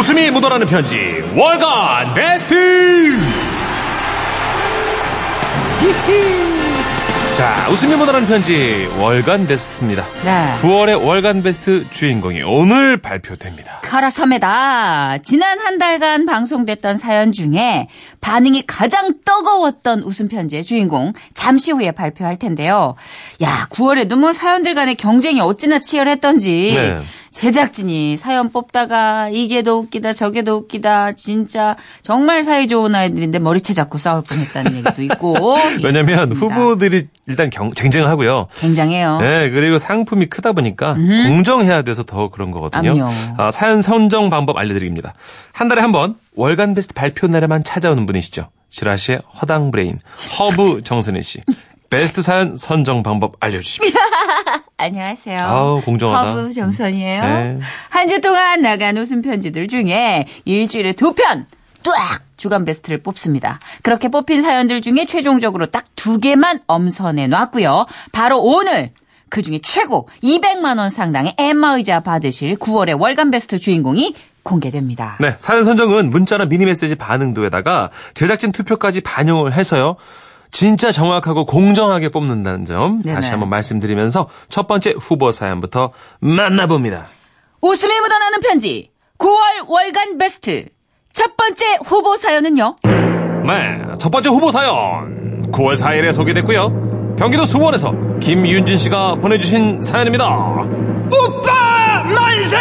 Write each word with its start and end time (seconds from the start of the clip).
웃음이 0.00 0.30
묻어나는 0.30 0.66
편지 0.66 1.22
월간 1.36 2.14
베스트 2.14 3.18
자 7.36 7.68
웃음이 7.70 7.96
묻어나는 7.96 8.26
편지 8.26 8.88
월간 8.98 9.46
베스트입니다 9.46 10.06
네. 10.24 10.54
9월의 10.62 11.04
월간 11.06 11.42
베스트 11.42 11.86
주인공이 11.90 12.40
오늘 12.40 12.96
발표됩니다 12.96 13.80
카라섬에다 13.90 15.18
지난 15.24 15.58
한 15.58 15.76
달간 15.76 16.24
방송됐던 16.24 16.96
사연 16.96 17.32
중에 17.32 17.88
반응이 18.20 18.62
가장 18.66 19.14
뜨거웠던 19.24 20.00
웃음 20.04 20.28
편지의 20.28 20.64
주인공 20.64 21.12
잠시 21.34 21.72
후에 21.72 21.90
발표할 21.90 22.36
텐데요. 22.36 22.94
야, 23.42 23.66
9월에도 23.70 24.16
뭐 24.16 24.32
사연들 24.32 24.74
간의 24.74 24.94
경쟁이 24.94 25.40
어찌나 25.40 25.80
치열했던지 25.80 26.72
네. 26.76 27.00
제작진이 27.32 28.16
사연 28.16 28.50
뽑다가 28.50 29.28
이게 29.32 29.62
더 29.62 29.76
웃기다 29.76 30.12
저게 30.12 30.42
더 30.42 30.56
웃기다 30.56 31.12
진짜 31.12 31.76
정말 32.02 32.42
사이 32.42 32.66
좋은 32.66 32.94
아이들인데 32.94 33.38
머리채 33.38 33.72
잡고 33.72 33.98
싸울 33.98 34.22
뻔했다는 34.22 34.76
얘기도 34.78 35.02
있고 35.02 35.56
왜냐면 35.84 36.24
그렇습니다. 36.28 36.56
후보들이 36.56 37.06
일단 37.28 37.48
경, 37.50 37.72
쟁쟁을 37.72 38.08
하고요 38.08 38.48
굉장해요. 38.58 39.20
네, 39.20 39.50
그리고 39.50 39.78
상품이 39.78 40.26
크다 40.26 40.52
보니까 40.52 40.94
공정해야 40.94 41.82
돼서 41.82 42.02
더 42.02 42.30
그런 42.30 42.50
거거든요. 42.50 43.08
아, 43.38 43.50
사연 43.50 43.80
선정 43.80 44.28
방법 44.30 44.56
알려드립니다. 44.58 45.14
한 45.52 45.68
달에 45.68 45.80
한 45.82 45.90
번 45.92 46.16
월간 46.36 46.74
베스트 46.74 46.94
발표 46.94 47.26
날에만 47.26 47.64
찾아오는 47.64 48.06
분이시죠. 48.06 48.48
지라시의 48.70 49.22
허당 49.40 49.70
브레인 49.72 49.98
허브 50.38 50.82
정선희 50.84 51.22
씨. 51.22 51.38
베스트 51.90 52.22
사연 52.22 52.56
선정 52.56 53.02
방법 53.02 53.34
알려주십시오. 53.40 53.90
안녕하세요. 54.80 55.40
아우, 55.44 55.80
공정하다. 55.82 56.30
허브 56.30 56.52
정선희예요. 56.52 57.22
네. 57.22 57.58
한주 57.90 58.20
동안 58.20 58.62
나간 58.62 58.96
웃음 58.96 59.20
편지들 59.22 59.68
중에 59.68 60.26
일주일에 60.46 60.92
두 60.94 61.12
편, 61.14 61.46
뚜악! 61.82 62.22
주간 62.36 62.64
베스트를 62.64 63.02
뽑습니다. 63.02 63.60
그렇게 63.82 64.08
뽑힌 64.08 64.40
사연들 64.40 64.80
중에 64.80 65.04
최종적으로 65.04 65.66
딱 65.66 65.84
두 66.00 66.16
개만 66.18 66.60
엄선해 66.66 67.26
놨고요. 67.26 67.84
바로 68.12 68.40
오늘 68.40 68.88
그 69.28 69.42
중에 69.42 69.58
최고 69.62 70.08
200만 70.22 70.78
원 70.78 70.88
상당의 70.88 71.34
안마 71.36 71.74
의자 71.76 72.00
받으실 72.00 72.56
9월의 72.56 72.98
월간 72.98 73.30
베스트 73.30 73.58
주인공이 73.58 74.14
공개됩니다. 74.42 75.18
네, 75.20 75.34
사연 75.36 75.62
선정은 75.64 76.08
문자나 76.08 76.46
미니 76.46 76.64
메시지 76.64 76.94
반응도에다가 76.94 77.90
제작진 78.14 78.50
투표까지 78.52 79.02
반영을 79.02 79.52
해서요. 79.52 79.96
진짜 80.50 80.92
정확하고 80.92 81.44
공정하게 81.46 82.08
뽑는다는 82.10 82.64
점 82.64 83.02
네네. 83.02 83.14
다시 83.14 83.30
한번 83.30 83.48
말씀드리면서 83.50 84.28
첫 84.48 84.66
번째 84.66 84.94
후보 84.98 85.30
사연부터 85.32 85.92
만나봅니다. 86.20 87.06
웃음이 87.62 88.00
묻어나는 88.00 88.40
편지 88.40 88.90
9월 89.18 89.68
월간 89.68 90.18
베스트 90.18 90.66
첫 91.12 91.36
번째 91.36 91.64
후보 91.84 92.16
사연은요. 92.16 92.76
네, 92.84 93.78
첫 93.98 94.10
번째 94.10 94.28
후보 94.30 94.50
사연 94.50 95.50
9월 95.52 95.74
4일에 95.76 96.12
소개됐고요. 96.12 97.16
경기도 97.18 97.44
수원에서 97.44 97.92
김윤진 98.20 98.76
씨가 98.78 99.16
보내주신 99.16 99.82
사연입니다. 99.82 100.26
오빠 101.10 102.02
만세! 102.04 102.56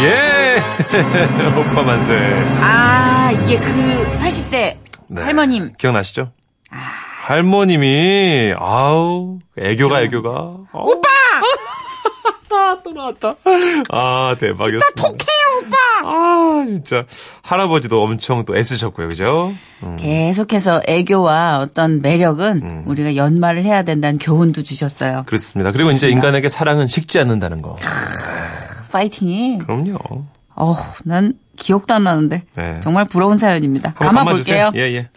예, 0.00 0.58
오빠 1.58 1.82
만세. 1.82 2.14
아, 2.60 3.30
이게 3.44 3.58
그 3.58 4.16
80대 4.18 4.76
네, 5.08 5.22
할머님. 5.22 5.72
기억나시죠? 5.76 6.30
할머님이 7.28 8.54
아우 8.58 9.38
애교가 9.58 10.00
애교가 10.00 10.30
오빠 10.72 11.08
아, 12.50 12.78
또 12.82 12.90
나왔다 12.90 13.34
아 13.90 14.34
대박이었어 14.40 14.86
독해요, 14.96 15.62
오빠! 15.62 15.76
아 16.04 16.64
진짜 16.66 17.04
할아버지도 17.42 18.02
엄청 18.02 18.46
또 18.46 18.56
애쓰셨고요 18.56 19.08
그죠 19.08 19.52
음. 19.82 19.96
계속해서 19.96 20.80
애교와 20.88 21.58
어떤 21.58 22.00
매력은 22.00 22.84
우리가 22.86 23.16
연말을 23.16 23.62
해야 23.66 23.82
된다는 23.82 24.18
교훈도 24.18 24.62
주셨어요. 24.62 25.24
그렇습니다 25.26 25.70
그리고 25.72 25.90
이제 25.90 26.08
인간에게 26.08 26.48
사랑은 26.48 26.86
식지 26.86 27.18
않는다는 27.18 27.60
거 27.60 27.76
파이팅이. 28.90 29.58
그럼요 29.58 29.98
어, 30.56 30.74
난 31.04 31.34
기억도 31.56 31.94
안 31.94 32.04
나는데. 32.04 32.42
네. 32.56 32.80
정말 32.80 33.04
부러운 33.04 33.36
사연입니다. 33.38 33.94
감아볼게요. 33.94 34.24
감아주세요. 34.24 34.72
예, 34.74 34.80
예. 34.94 35.08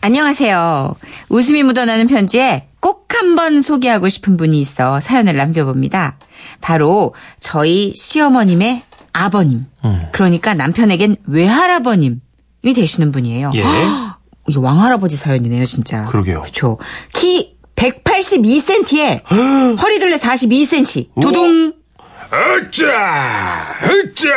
안녕하세요. 0.00 0.94
웃음이 1.28 1.62
묻어나는 1.64 2.06
편지에 2.06 2.68
꼭 2.80 3.08
한번 3.16 3.60
소개하고 3.60 4.08
싶은 4.08 4.36
분이 4.36 4.60
있어 4.60 5.00
사연을 5.00 5.36
남겨봅니다. 5.36 6.18
바로 6.60 7.14
저희 7.40 7.92
시어머님의 7.96 8.82
아버님. 9.12 9.66
음. 9.84 10.02
그러니까 10.12 10.54
남편에겐 10.54 11.16
외할아버님이 11.26 12.20
되시는 12.74 13.10
분이에요. 13.10 13.52
예. 13.56 13.64
이게 14.46 14.58
왕할아버지 14.58 15.16
사연이네요, 15.16 15.66
진짜. 15.66 16.06
그러게요. 16.06 16.42
그렇죠. 16.42 16.78
키 17.12 17.56
182cm에 17.74 19.22
허리둘레 19.80 20.16
42cm. 20.16 21.20
두둥. 21.20 21.74
으짜 22.32 23.74
으짜 23.84 24.28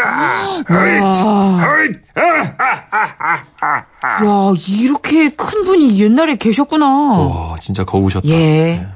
야, 4.23 4.53
이렇게 4.67 5.29
큰 5.29 5.63
분이 5.63 5.99
옛날에 5.99 6.35
계셨구나. 6.35 6.87
와 6.87 7.55
진짜 7.61 7.83
거우셨다 7.83 8.27
예. 8.29 8.87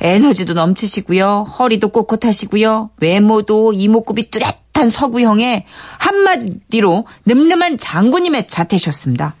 에너지도 0.00 0.54
넘치시고요. 0.54 1.44
허리도 1.58 1.88
꼿꼿하시고요. 1.90 2.90
외모도 3.00 3.72
이목구비 3.72 4.30
뚜렷한 4.30 4.90
서구형에 4.90 5.66
한마디로 5.98 7.06
늠름한 7.26 7.78
장군님의 7.78 8.48
자태셨습니다. 8.48 9.34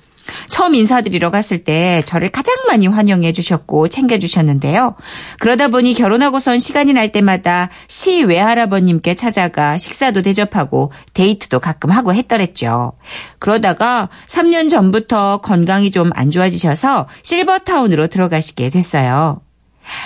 처음 0.48 0.74
인사드리러 0.74 1.30
갔을 1.30 1.64
때 1.64 2.02
저를 2.04 2.30
가장 2.30 2.54
많이 2.68 2.86
환영해 2.86 3.32
주셨고 3.32 3.88
챙겨 3.88 4.18
주셨는데요. 4.18 4.94
그러다 5.38 5.68
보니 5.68 5.94
결혼하고선 5.94 6.58
시간이 6.58 6.92
날 6.92 7.12
때마다 7.12 7.70
시 7.88 8.22
외할아버님께 8.24 9.14
찾아가 9.14 9.78
식사도 9.78 10.22
대접하고 10.22 10.92
데이트도 11.14 11.60
가끔 11.60 11.90
하고 11.90 12.12
했더랬죠. 12.14 12.92
그러다가 13.38 14.08
3년 14.28 14.68
전부터 14.70 15.38
건강이 15.38 15.90
좀 15.90 16.10
안 16.14 16.30
좋아지셔서 16.30 17.06
실버타운으로 17.22 18.08
들어가시게 18.08 18.68
됐어요. 18.70 19.40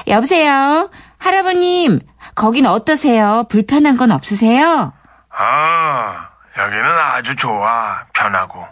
여보세요? 0.06 0.91
할아버님, 1.19 2.01
거긴 2.35 2.67
어떠세요? 2.67 3.45
불편한 3.49 3.97
건 3.97 4.11
없으세요? 4.12 4.93
아, 5.37 6.29
여기는 6.59 6.85
아주 6.85 7.35
좋아. 7.37 8.05
편하고. 8.12 8.65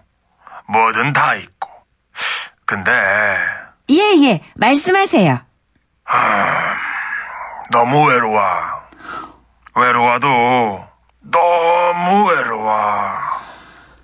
뭐든 0.72 1.12
다 1.12 1.34
있고. 1.36 1.68
근데, 2.66 2.90
예, 3.90 3.96
예, 4.24 4.40
말씀하세요. 4.56 5.38
너무 7.70 8.06
외로워. 8.08 8.40
외로워도, 9.76 10.26
너무 11.22 12.28
외로워. 12.28 12.72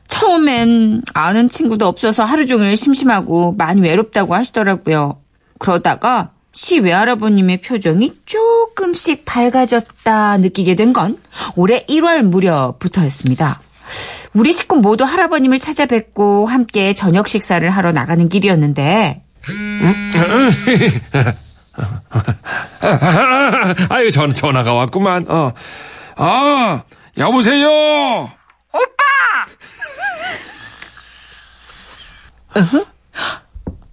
처음엔 0.09 1.03
아는 1.15 1.49
친구도 1.49 1.87
없어서 1.87 2.25
하루 2.25 2.47
종일 2.47 2.77
심심하고 2.77 3.53
많이 3.53 3.81
외롭다고 3.81 4.35
하시더라고요. 4.35 5.21
그러다가 5.59 6.31
시 6.53 6.79
외할아버님의 6.81 7.61
표정이 7.61 8.21
조금씩 8.27 9.25
밝아졌다 9.27 10.39
느끼게 10.39 10.75
된 10.77 10.93
건 10.93 11.19
올해 11.57 11.85
1월 11.85 12.23
무렵부터였습니다. 12.23 13.61
우리 14.35 14.53
식구 14.53 14.77
모두 14.77 15.05
할아버님을 15.05 15.59
찾아뵙고 15.59 16.47
함께 16.47 16.95
저녁 16.95 17.29
식사를 17.29 17.69
하러 17.69 17.93
나가는 17.93 18.29
길이었는데 18.29 19.25
아유 23.89 24.11
전 24.11 24.35
전화가 24.35 24.75
왔구만 24.75 25.25
어. 25.29 25.53
아 26.17 26.83
여보세요 27.17 28.29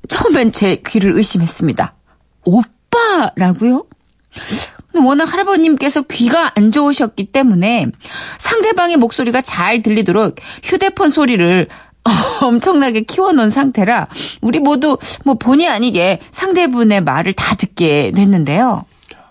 처음엔 0.07 0.51
제 0.51 0.77
귀를 0.87 1.13
의심했습니다. 1.13 1.93
오빠라고요? 2.45 3.85
워낙 5.03 5.25
할아버님께서 5.31 6.03
귀가 6.03 6.51
안 6.55 6.71
좋으셨기 6.71 7.31
때문에 7.31 7.87
상대방의 8.37 8.97
목소리가 8.97 9.41
잘 9.41 9.81
들리도록 9.81 10.35
휴대폰 10.63 11.09
소리를 11.09 11.67
엄청나게 12.41 13.01
키워놓은 13.01 13.49
상태라 13.49 14.07
우리 14.41 14.59
모두 14.59 14.97
뭐 15.23 15.35
본의 15.35 15.67
아니게 15.67 16.21
상대분의 16.31 17.01
말을 17.01 17.33
다 17.33 17.55
듣게 17.55 18.11
됐는데요. 18.15 18.85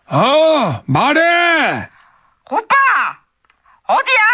어 0.06 0.82
말해 0.86 1.88
오빠! 2.50 2.74
어디야? 3.86 4.24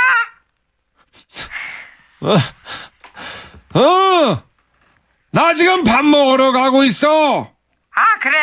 어나 3.73 5.55
지금 5.55 5.85
밥 5.85 6.05
먹으러 6.05 6.53
가고 6.53 6.85
있어 6.85 7.51
아, 7.95 8.05
그래. 8.21 8.39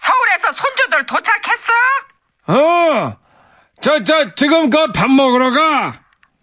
서울에서 0.00 0.52
손주들 0.52 1.06
도착했어? 1.06 1.72
어 2.48 3.16
저 3.82 4.02
저 4.04 4.34
지금 4.34 4.68
그 4.70 4.92
밥 4.92 5.10
먹으러 5.10 5.50
가. 5.52 5.92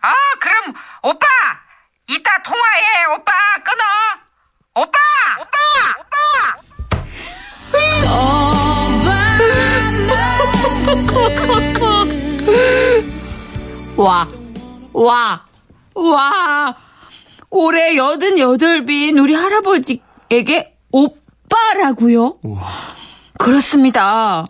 아, 0.02 0.14
그럼 0.40 0.74
오빠 1.04 1.26
이따 2.08 2.42
통화해 2.44 3.06
오빠. 3.16 3.32
끊어. 3.64 3.84
오빠! 4.76 4.98
오빠! 5.40 5.58
오빠! 6.00 6.18
와, 13.98 14.28
와, 14.94 15.42
와. 15.96 16.76
올해 17.50 17.96
여든 17.98 18.38
여덟 18.40 18.86
빈 18.86 19.18
우리 19.18 19.34
할아버지에게 19.34 20.78
오빠라고요? 20.92 22.36
그렇습니다. 23.38 24.46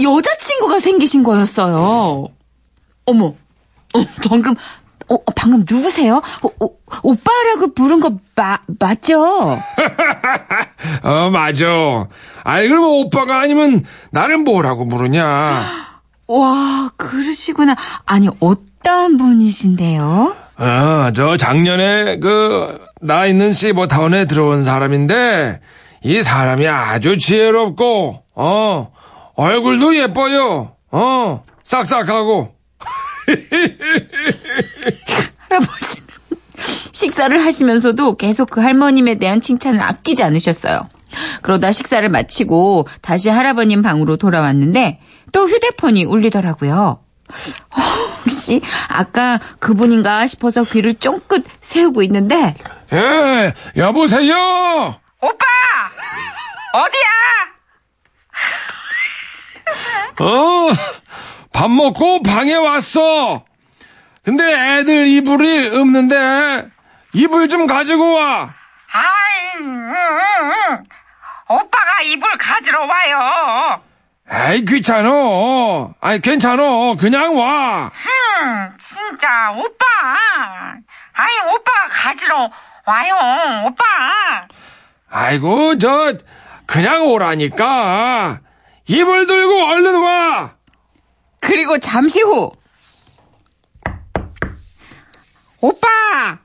여자친구가 0.00 0.78
생기신 0.80 1.22
거였어요. 1.22 2.28
어머, 3.06 3.26
어, 3.26 4.04
방금, 4.28 4.54
어, 5.08 5.16
방금 5.36 5.64
누구세요? 5.68 6.16
어, 6.42 6.64
어, 6.64 6.68
오빠라고 7.02 7.74
부른 7.74 8.00
거 8.00 8.18
마, 8.34 8.58
맞죠? 8.80 9.58
어, 11.02 11.30
맞아. 11.30 12.08
아이, 12.42 12.68
그러면 12.68 12.90
오빠가 12.90 13.40
아니면 13.40 13.84
나를 14.10 14.38
뭐라고 14.38 14.88
부르냐? 14.88 15.92
와, 16.26 16.90
그러시구나. 16.96 17.76
아니, 18.06 18.28
어떤 18.40 19.16
분이신데요? 19.16 20.34
어, 20.56 21.10
저 21.14 21.36
작년에 21.36 22.18
그, 22.18 22.78
나 23.00 23.26
있는 23.26 23.52
시버타운에 23.52 24.24
들어온 24.24 24.64
사람인데, 24.64 25.60
이 26.02 26.22
사람이 26.22 26.66
아주 26.66 27.18
지혜롭고, 27.18 28.23
어, 28.34 28.92
얼굴도 29.34 29.96
예뻐요. 29.96 30.76
어, 30.90 31.44
싹싹하고. 31.62 32.54
할아버지는 35.48 36.06
식사를 36.92 37.44
하시면서도 37.44 38.16
계속 38.16 38.50
그 38.50 38.60
할머님에 38.60 39.16
대한 39.16 39.40
칭찬을 39.40 39.80
아끼지 39.80 40.22
않으셨어요. 40.22 40.88
그러다 41.42 41.72
식사를 41.72 42.08
마치고 42.08 42.86
다시 43.00 43.28
할아버님 43.28 43.82
방으로 43.82 44.16
돌아왔는데 44.16 45.00
또 45.32 45.46
휴대폰이 45.46 46.04
울리더라고요. 46.04 47.00
혹시 48.24 48.60
아까 48.88 49.38
그분인가 49.58 50.26
싶어서 50.26 50.64
귀를 50.64 50.94
쫑긋 50.94 51.44
세우고 51.60 52.02
있는데 52.02 52.54
예, 52.92 53.54
여보세요? 53.76 54.96
오빠 55.20 55.44
어디야 56.74 57.53
어, 60.20 60.70
밥 61.52 61.70
먹고 61.70 62.22
방에 62.22 62.54
왔어. 62.54 63.44
근데 64.24 64.44
애들 64.78 65.06
이불이 65.08 65.76
없는데, 65.76 66.66
이불 67.12 67.48
좀 67.48 67.66
가지고 67.66 68.14
와. 68.14 68.54
아이 68.92 69.60
음, 69.60 69.90
음, 69.90 69.92
음. 69.92 70.84
오빠가 71.48 72.00
이불 72.02 72.28
가지러 72.38 72.86
와요 72.86 73.82
에이, 74.30 74.64
귀찮어. 74.64 75.92
아니, 76.00 76.20
괜찮어. 76.20 76.96
그냥 76.96 77.36
와. 77.36 77.90
음 78.42 78.76
진짜 78.78 79.52
오빠 79.52 79.84
아이 81.12 81.38
오빠가 81.54 81.88
가지러 81.90 82.50
와요 82.86 83.14
오빠 83.66 83.84
아이고, 85.10 85.78
저, 85.78 86.14
그냥 86.66 87.06
오라니까. 87.06 88.38
이불 88.86 89.26
들고 89.26 89.64
얼른 89.64 90.00
와. 90.00 90.54
그리고 91.40 91.78
잠시 91.78 92.20
후 92.20 92.52
오빠 95.60 95.88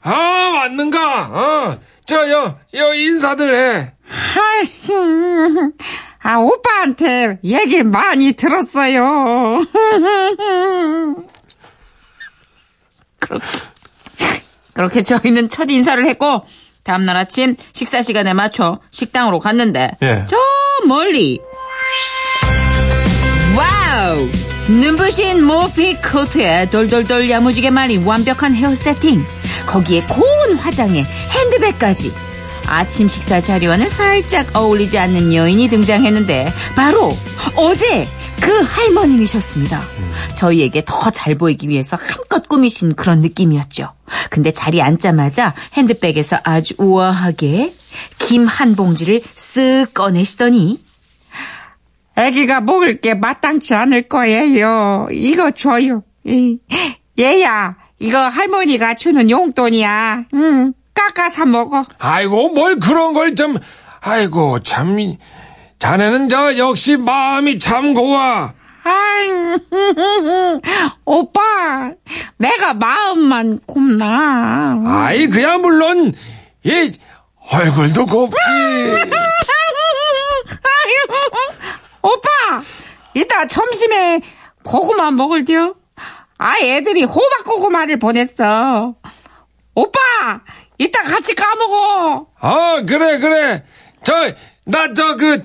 아, 0.02 0.12
왔는가? 0.12 1.22
어, 1.28 1.80
저, 2.06 2.30
여, 2.30 2.58
여, 2.74 2.94
인사들 2.94 3.54
해. 3.54 3.94
아이, 4.10 4.70
아, 6.22 6.38
오빠한테 6.38 7.40
얘기 7.44 7.84
많이 7.84 8.32
들었어요. 8.34 9.60
그렇게 14.74 15.04
저희는 15.04 15.50
첫 15.50 15.70
인사를 15.70 16.06
했고 16.06 16.46
다음날 16.84 17.18
아침 17.18 17.56
식사 17.74 18.02
시간에 18.02 18.34
맞춰 18.34 18.80
식당으로 18.92 19.40
갔는데 19.40 19.92
예. 20.02 20.26
저 20.28 20.38
멀리 20.88 21.42
눈부신 24.68 25.44
모피 25.44 25.96
코트에 25.96 26.70
돌돌돌 26.70 27.30
야무지게 27.30 27.70
말린 27.70 28.04
완벽한 28.04 28.54
헤어 28.56 28.74
세팅 28.76 29.24
거기에 29.66 30.04
고운 30.04 30.56
화장에 30.58 31.04
핸드백까지 31.04 32.12
아침 32.68 33.08
식사 33.10 33.40
자리와는 33.40 33.90
살짝 33.90 34.56
어울리지 34.56 34.98
않는 35.00 35.34
여인이 35.34 35.70
등장했는데 35.70 36.54
바로 36.76 37.16
어제 37.56 38.08
그 38.42 38.62
할머님이셨습니다. 38.62 39.84
저희에게 40.36 40.84
더 40.86 41.10
잘 41.12 41.36
보이기 41.36 41.68
위해서 41.68 41.98
한껏 42.00 42.48
꾸미신 42.48 42.94
그런 42.96 43.22
느낌이었죠. 43.22 43.92
근데 44.30 44.52
자리에 44.52 44.82
앉자마자 44.82 45.54
핸드백에서 45.74 46.38
아주 46.44 46.76
우아하게 46.78 47.74
김 48.20 48.46
한 48.48 48.76
봉지를 48.76 49.22
쓱 49.36 49.94
꺼내시더니 49.94 50.80
아기가 52.20 52.62
먹을 52.62 53.00
게 53.00 53.14
마땅치 53.14 53.74
않을 53.76 54.08
거예요. 54.10 55.08
이거 55.12 55.52
줘요. 55.52 56.04
이, 56.26 56.60
얘야, 57.18 57.78
이거 58.00 58.20
할머니가 58.20 58.96
주는 58.96 59.30
용돈이야. 59.30 60.26
응, 60.34 60.74
깎아서 60.94 61.46
먹어. 61.46 61.86
아이고, 61.98 62.50
뭘 62.50 62.80
그런 62.80 63.14
걸 63.14 63.36
좀, 63.36 63.58
아이고, 64.02 64.60
참, 64.64 65.00
이- 65.00 65.18
자네는 65.80 66.28
저, 66.30 66.58
역시 66.58 66.98
마음이 66.98 67.60
참 67.60 67.94
고와. 67.94 68.54
오빠, 71.06 71.92
내가 72.38 72.74
마음만 72.74 73.60
곱나. 73.66 74.82
아이, 74.86 75.28
그야 75.28 75.58
물론, 75.58 76.14
이, 76.64 76.92
얼굴도 77.52 78.06
곱지. 78.06 78.36
오빠, 82.02 82.64
이따 83.14 83.48
점심에 83.48 84.22
고구마 84.64 85.12
먹을게요. 85.12 85.76
아, 86.38 86.56
애들이 86.62 87.04
호박 87.04 87.44
고구마를 87.46 88.00
보냈어. 88.00 88.96
오빠, 89.76 90.00
이따 90.78 91.02
같이 91.02 91.36
까먹어. 91.36 92.28
아, 92.40 92.82
그래, 92.88 93.20
그래. 93.20 93.64
저, 94.04 94.14
나 94.66 94.94
저, 94.94 95.16
그, 95.18 95.42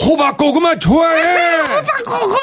호박고구마 0.00 0.78
좋아해. 0.78 1.60
호박 1.62 2.04
고구마. 2.06 2.38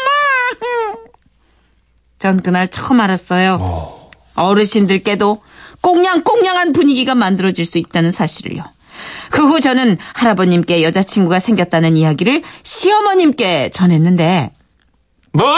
전 2.19 2.41
그날 2.41 2.67
처음 2.69 3.01
알았어요. 3.01 4.09
어르신들께도 4.35 5.41
꽁냥꽁냥한 5.81 6.73
분위기가 6.73 7.15
만들어질 7.15 7.65
수 7.65 7.77
있다는 7.77 8.11
사실을요. 8.11 8.63
그 9.35 9.41
후 9.49 9.59
저는 9.59 9.97
할아버님께 10.13 10.81
여자친구가 10.81 11.39
생겼다는 11.39 11.97
이야기를 11.97 12.41
시어머님께 12.63 13.69
전했는데 13.69 14.51
뭐? 15.33 15.57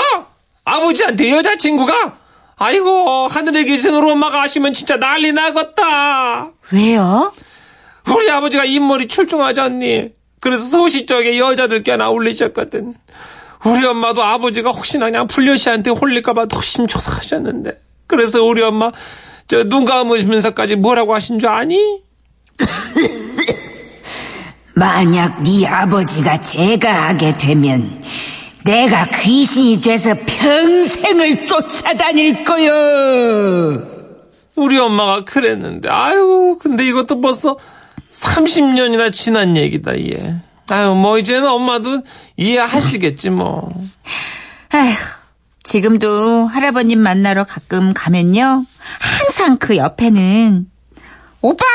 아버지한테 0.65 1.31
여자친구가? 1.31 2.17
아이고, 2.57 3.27
하늘에 3.27 3.63
계신 3.63 3.93
우리 3.93 4.11
엄마가 4.11 4.41
아시면 4.41 4.73
진짜 4.73 4.97
난리 4.97 5.31
나겠다. 5.31 6.49
왜요? 6.73 7.31
우리 8.09 8.29
아버지가 8.31 8.65
인물이 8.65 9.07
출중하지 9.07 9.59
않니? 9.61 10.09
그래서 10.39 10.63
소시 10.65 11.05
쪽에 11.05 11.37
여자들 11.37 11.83
꽤나 11.83 12.09
올리셨거든. 12.09 12.95
우리 13.65 13.85
엄마도 13.85 14.23
아버지가 14.23 14.71
혹시나 14.71 15.05
그냥 15.05 15.27
불려씨한테 15.27 15.91
홀릴까봐 15.91 16.47
조심조사하셨는데. 16.47 17.79
그래서 18.07 18.41
우리 18.41 18.63
엄마, 18.63 18.91
저, 19.47 19.63
눈 19.65 19.85
감으시면서까지 19.85 20.75
뭐라고 20.77 21.13
하신 21.13 21.39
줄 21.39 21.49
아니? 21.49 22.01
만약 24.77 25.41
네 25.41 25.65
아버지가 25.65 26.39
제가 26.39 27.07
하게 27.07 27.35
되면 27.35 27.99
내가 28.63 29.07
귀신이 29.07 29.81
돼서 29.81 30.13
평생을 30.23 31.47
쫓아다닐 31.47 32.43
거요. 32.43 33.87
우리 34.55 34.77
엄마가 34.77 35.23
그랬는데, 35.23 35.89
아유, 35.89 36.59
근데 36.61 36.85
이것도 36.85 37.21
벌써 37.21 37.57
30년이나 38.11 39.11
지난 39.11 39.57
얘기다, 39.57 39.97
얘. 39.99 40.35
아유, 40.69 40.93
뭐, 40.93 41.17
이제는 41.17 41.47
엄마도 41.47 42.01
이해하시겠지, 42.35 43.31
뭐. 43.31 43.69
아휴, 44.73 44.93
지금도 45.63 46.45
할아버님 46.45 46.99
만나러 46.99 47.45
가끔 47.45 47.93
가면요. 47.95 48.65
항상 48.99 49.57
그 49.57 49.77
옆에는 49.77 50.67
오빠, 51.41 51.65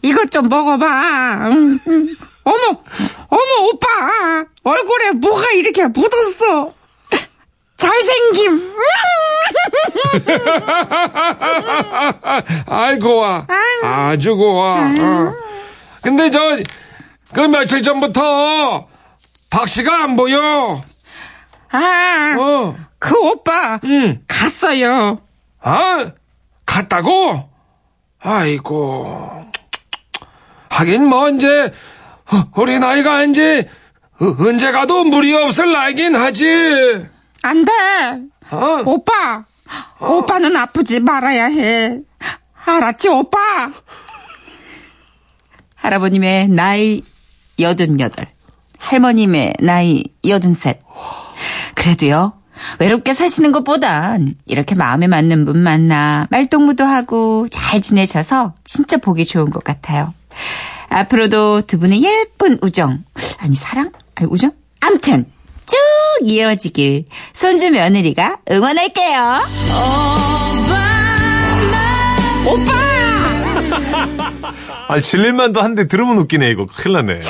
이것 0.00 0.30
좀 0.30 0.48
먹어봐. 0.48 1.48
응, 1.50 1.78
응. 1.86 2.08
어머, 2.44 2.80
어머, 3.28 3.68
오빠. 3.68 4.46
얼굴에 4.64 5.10
뭐가 5.12 5.50
이렇게 5.52 5.86
묻었어. 5.88 6.72
잘생김. 7.76 8.72
아이 12.66 12.98
고와 12.98 13.46
아주 13.82 14.36
고와 14.36 14.90
어. 15.00 15.34
근데 16.02 16.30
저 16.30 16.62
그 17.32 17.40
며칠 17.40 17.82
전부터 17.82 18.86
박 19.48 19.66
씨가 19.68 20.04
안 20.04 20.16
보여 20.16 20.82
아, 21.70 22.36
어. 22.38 22.76
그 22.98 23.18
오빠 23.18 23.80
응. 23.84 24.20
갔어요. 24.28 25.18
아 25.62 26.10
갔다고 26.66 27.48
아이고 28.20 29.31
하긴 30.82 31.06
뭐 31.06 31.28
이제 31.30 31.72
우리 32.56 32.80
나이가 32.80 33.22
이제 33.22 33.68
언제 34.18 34.72
가도 34.72 35.04
무리 35.04 35.32
없을 35.32 35.70
나이긴 35.70 36.16
하지 36.16 37.06
안 37.42 37.64
돼. 37.64 37.72
어? 38.50 38.82
오빠, 38.84 39.44
오빠는 40.00 40.56
아프지 40.56 41.00
말아야 41.00 41.46
해. 41.46 42.00
알았지, 42.64 43.08
오빠? 43.08 43.70
할아버님의 45.76 46.48
나이 46.48 47.02
여든여덟, 47.58 48.26
할머님의 48.78 49.54
나이 49.60 50.04
여든셋. 50.26 50.80
그래도요, 51.74 52.34
외롭게 52.78 53.14
사시는 53.14 53.50
것보단 53.52 54.34
이렇게 54.46 54.74
마음에 54.74 55.06
맞는 55.06 55.44
분 55.44 55.58
만나 55.58 56.26
말동무도 56.30 56.84
하고 56.84 57.46
잘 57.50 57.80
지내셔서 57.80 58.54
진짜 58.64 58.96
보기 58.98 59.24
좋은 59.24 59.50
것 59.50 59.64
같아요. 59.64 60.14
앞으로도 60.92 61.62
두 61.62 61.78
분의 61.78 62.02
예쁜 62.02 62.58
우정, 62.62 63.04
아니 63.38 63.54
사랑? 63.54 63.92
아니 64.14 64.28
우정? 64.30 64.52
암튼 64.80 65.24
쭉 65.66 65.76
이어지길 66.22 67.06
손주 67.32 67.70
며느리가 67.70 68.38
응원할게요. 68.50 69.40
아, 74.88 75.00
질릴만도 75.00 75.62
한데 75.62 75.88
들으면 75.88 76.18
웃기네, 76.18 76.50
이거. 76.50 76.66
큰일 76.66 76.94
나네. 77.06 77.20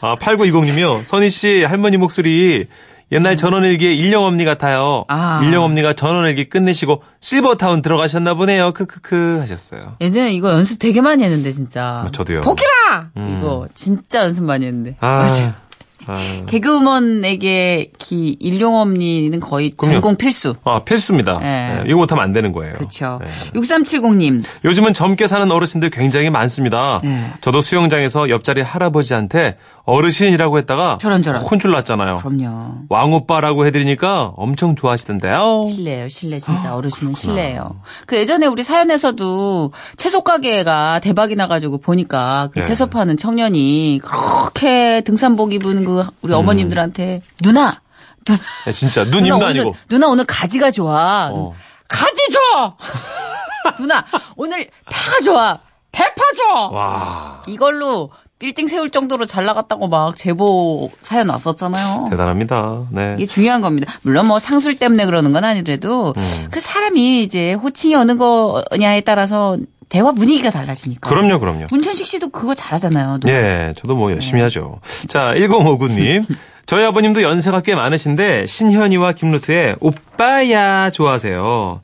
아, 0.00 0.16
8920님이요. 0.16 1.04
선희 1.04 1.28
씨, 1.28 1.62
할머니 1.64 1.96
목소리 1.96 2.66
옛날 3.12 3.36
전원일기의 3.36 3.96
일령엄니 3.98 4.44
같아요. 4.44 5.04
아. 5.08 5.40
일령엄니가 5.44 5.92
전원일기 5.92 6.44
끝내시고 6.48 7.02
실버타운 7.20 7.82
들어가셨나 7.82 8.34
보네요. 8.34 8.72
크크크 8.72 9.38
하셨어요. 9.40 9.96
예전에 10.00 10.32
이거 10.32 10.50
연습 10.50 10.78
되게 10.78 11.00
많이 11.00 11.22
했는데 11.22 11.52
진짜. 11.52 12.06
저도요. 12.12 12.40
복이라 12.40 13.10
음. 13.16 13.36
이거 13.38 13.68
진짜 13.74 14.20
연습 14.20 14.44
많이 14.44 14.66
했는데. 14.66 14.96
아, 15.00 15.06
맞아요. 15.22 15.64
아, 16.06 16.16
개그우먼에게 16.46 17.88
기 17.98 18.36
일용엄니는 18.38 19.40
거의 19.40 19.70
그럼요. 19.70 19.94
전공 19.94 20.16
필수. 20.16 20.54
아, 20.64 20.80
필수입니다. 20.84 21.38
네. 21.38 21.76
네, 21.76 21.84
이거 21.86 21.96
못하면 21.96 22.24
안 22.24 22.32
되는 22.32 22.52
거예요. 22.52 22.74
그렇죠. 22.74 23.20
네. 23.24 23.30
6370님. 23.52 24.44
요즘은 24.64 24.92
젊게 24.92 25.26
사는 25.26 25.50
어르신들 25.50 25.90
굉장히 25.90 26.30
많습니다. 26.30 27.00
네. 27.02 27.32
저도 27.40 27.62
수영장에서 27.62 28.28
옆자리 28.28 28.60
할아버지한테 28.60 29.56
어르신이라고 29.86 30.58
했다가 30.58 30.96
저런 30.98 31.20
저런. 31.20 31.42
혼줄 31.42 31.70
났잖아요. 31.72 32.18
그럼요. 32.18 32.84
왕오빠라고 32.88 33.66
해드리니까 33.66 34.32
엄청 34.36 34.76
좋아하시던데요. 34.76 35.62
실례예요, 35.70 36.08
실례 36.08 36.38
진짜 36.38 36.74
어르신은 36.74 37.12
실례예요. 37.12 37.80
그 38.06 38.16
예전에 38.16 38.46
우리 38.46 38.62
사연에서도 38.62 39.72
채소 39.96 40.22
가게가 40.22 41.00
대박이 41.00 41.36
나가지고 41.36 41.78
보니까 41.78 42.48
그 42.52 42.60
네. 42.60 42.64
채소 42.64 42.86
파는 42.86 43.18
청년이 43.18 44.00
그렇게 44.02 45.02
등산복 45.02 45.52
입은 45.52 45.84
그 45.84 46.06
우리 46.22 46.32
어머님들한테 46.32 47.20
누나, 47.42 47.80
누나, 48.24 48.38
네, 48.64 48.72
진짜 48.72 49.04
누나 49.04 49.16
누님도 49.18 49.36
오늘 49.36 49.46
아니고. 49.48 49.74
누나 49.90 50.08
오늘 50.08 50.24
가지가 50.24 50.70
좋아. 50.70 51.28
어. 51.30 51.54
가지 51.88 52.22
줘. 52.32 52.76
누나 53.78 54.02
오늘 54.36 54.66
파가 54.86 55.20
좋아. 55.20 55.58
대파 55.92 56.14
줘. 56.36 56.68
와 56.72 57.42
이걸로 57.46 58.10
빌딩 58.44 58.68
세울 58.68 58.90
정도로 58.90 59.24
잘 59.24 59.46
나갔다고 59.46 59.88
막 59.88 60.16
제보 60.16 60.90
사연 61.00 61.30
왔었잖아요. 61.30 62.08
대단합니다. 62.10 62.82
네. 62.90 63.14
이게 63.16 63.24
중요한 63.24 63.62
겁니다. 63.62 63.90
물론 64.02 64.26
뭐 64.26 64.38
상술 64.38 64.78
때문에 64.78 65.06
그러는 65.06 65.32
건 65.32 65.44
아니더라도 65.44 66.12
음. 66.14 66.48
그 66.50 66.60
사람이 66.60 67.22
이제 67.22 67.54
호칭이 67.54 67.94
어느 67.94 68.18
거냐에 68.18 69.00
따라서 69.00 69.56
대화 69.88 70.12
분위기가 70.12 70.50
달라지니까. 70.50 71.08
그럼요, 71.08 71.40
그럼요. 71.40 71.68
문천식 71.70 72.06
씨도 72.06 72.28
그거 72.28 72.54
잘하잖아요. 72.54 73.18
누나. 73.20 73.32
예, 73.32 73.74
저도 73.78 73.96
뭐 73.96 74.12
열심히 74.12 74.40
네. 74.40 74.42
하죠. 74.42 74.80
자, 75.08 75.32
1059님. 75.34 76.26
저희 76.66 76.84
아버님도 76.84 77.22
연세가 77.22 77.62
꽤 77.62 77.74
많으신데 77.74 78.44
신현이와 78.46 79.12
김루트의 79.12 79.76
오빠야 79.80 80.90
좋아하세요. 80.90 81.80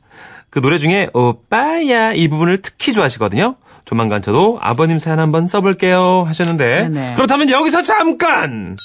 그 0.51 0.61
노래 0.61 0.77
중에 0.77 1.09
오빠야 1.13 2.13
이 2.13 2.27
부분을 2.27 2.61
특히 2.61 2.93
좋아하시거든요. 2.93 3.55
조만간 3.85 4.21
저도 4.21 4.57
아버님 4.61 4.99
사연 4.99 5.19
한번 5.19 5.47
써볼게요 5.47 6.23
하셨는데 6.27 6.89
네네. 6.89 7.13
그렇다면 7.15 7.49
여기서 7.49 7.81
잠깐! 7.83 8.77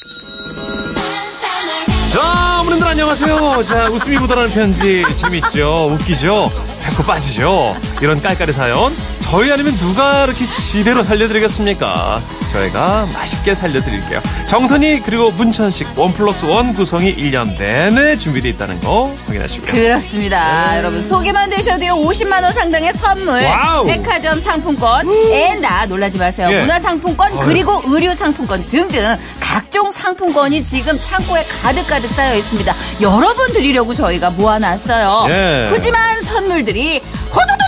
자 2.12 2.60
어머님들 2.60 2.88
안녕하세요. 2.88 3.62
자 3.64 3.90
웃음이 3.90 4.16
묻어나는 4.16 4.50
편지 4.50 5.02
재밌죠? 5.18 5.88
웃기죠? 5.92 6.50
배꼽 6.82 7.06
빠지죠? 7.06 7.76
이런 8.00 8.20
깔깔이 8.22 8.52
사연 8.52 8.94
저희 9.30 9.50
아니면 9.52 9.76
누가 9.76 10.25
이렇게 10.25 10.47
지대로 10.47 11.02
살려드리겠습니까 11.02 12.18
저희가 12.52 13.06
맛있게 13.12 13.54
살려드릴게요 13.54 14.23
정선희 14.49 15.00
그리고 15.04 15.30
문천식 15.33 15.99
one 15.99 16.12
plus 16.14 16.46
one 16.46 16.73
구성이 16.75 17.14
1년 17.14 17.59
내내 17.59 18.16
준비되어 18.16 18.50
있다는 18.52 18.80
거 18.80 19.12
확인하시고요 19.26 19.73
그렇습니다. 19.73 20.78
여러분 20.78 21.02
소개만 21.02 21.50
되셔도요 21.50 21.97
50만 21.97 22.45
원 22.45 22.52
상당의 22.52 22.95
선물, 22.95 23.42
wow. 23.44 23.85
백화점 23.85 24.40
상품권, 24.40 25.06
에다 25.11 25.87
놀라지 25.87 26.16
마세요. 26.18 26.49
예. 26.50 26.61
문화 26.61 26.80
상품권 26.80 27.38
그리고 27.40 27.83
의류 27.87 28.14
상품권 28.14 28.64
등등 28.64 29.16
각종 29.40 29.90
상품권이 29.92 30.62
지금 30.62 30.99
창고에 30.99 31.42
가득 31.62 31.87
가득 31.87 32.11
쌓여 32.12 32.35
있습니다. 32.37 32.75
여러분 33.02 33.52
드리려고 33.52 33.92
저희가 33.92 34.30
모아놨어요. 34.30 35.26
예. 35.30 35.68
푸짐한 35.71 36.21
선물들이 36.23 37.00
호두두두두두두두 37.35 37.65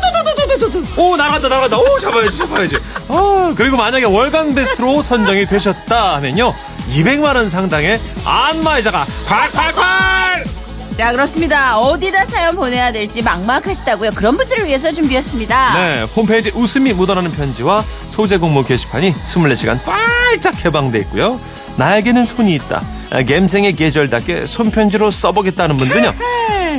오 0.96 1.16
나간다 1.16 1.48
나간다 1.48 1.78
오 1.78 1.98
잡아야지 1.98 2.38
잡아야지 2.38 2.76
아 3.08 3.54
그리고 3.56 3.76
만약에 3.76 4.04
월간 4.04 4.54
베스트로 4.54 5.02
선정이 5.02 5.46
되셨다 5.46 6.16
하면요 6.16 6.52
200만 6.94 7.36
원 7.36 7.48
상당의 7.48 8.00
안마의자가 8.24 9.06
콸콸콸 9.26 10.58
자 10.98 11.12
그렇습니다. 11.12 11.78
어디다 11.78 12.26
사연 12.26 12.56
보내야 12.56 12.90
될지 12.90 13.22
막막하시다고요. 13.22 14.10
그런 14.16 14.36
분들을 14.36 14.64
위해서 14.66 14.90
준비했습니다. 14.90 15.74
네, 15.74 16.02
홈페이지 16.16 16.50
웃음이 16.52 16.92
묻어나는 16.92 17.30
편지와 17.30 17.84
소재 18.10 18.36
공모 18.36 18.64
게시판이 18.64 19.14
24시간 19.14 19.78
활짝 19.84 20.60
개방돼 20.60 20.98
있고요. 21.00 21.38
나에게는 21.76 22.24
손이 22.24 22.52
있다. 22.56 22.82
아, 23.12 23.22
감성의 23.22 23.74
계절답게 23.74 24.46
손편지로 24.46 25.12
써보겠다는 25.12 25.76
분들은요. 25.76 26.12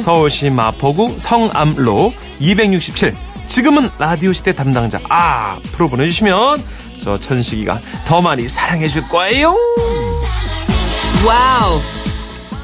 서울시 0.03 0.50
마포구 0.50 1.15
성암로 1.17 2.13
267. 2.41 3.13
지금은 3.49 3.89
라디오 3.97 4.31
시대 4.31 4.53
담당자 4.53 4.99
앞으로 5.09 5.89
보내주시면 5.89 6.63
저 7.01 7.19
천식이가 7.19 7.79
더 8.05 8.21
많이 8.21 8.47
사랑해줄 8.47 9.07
거예요. 9.09 9.55
와우. 11.25 11.81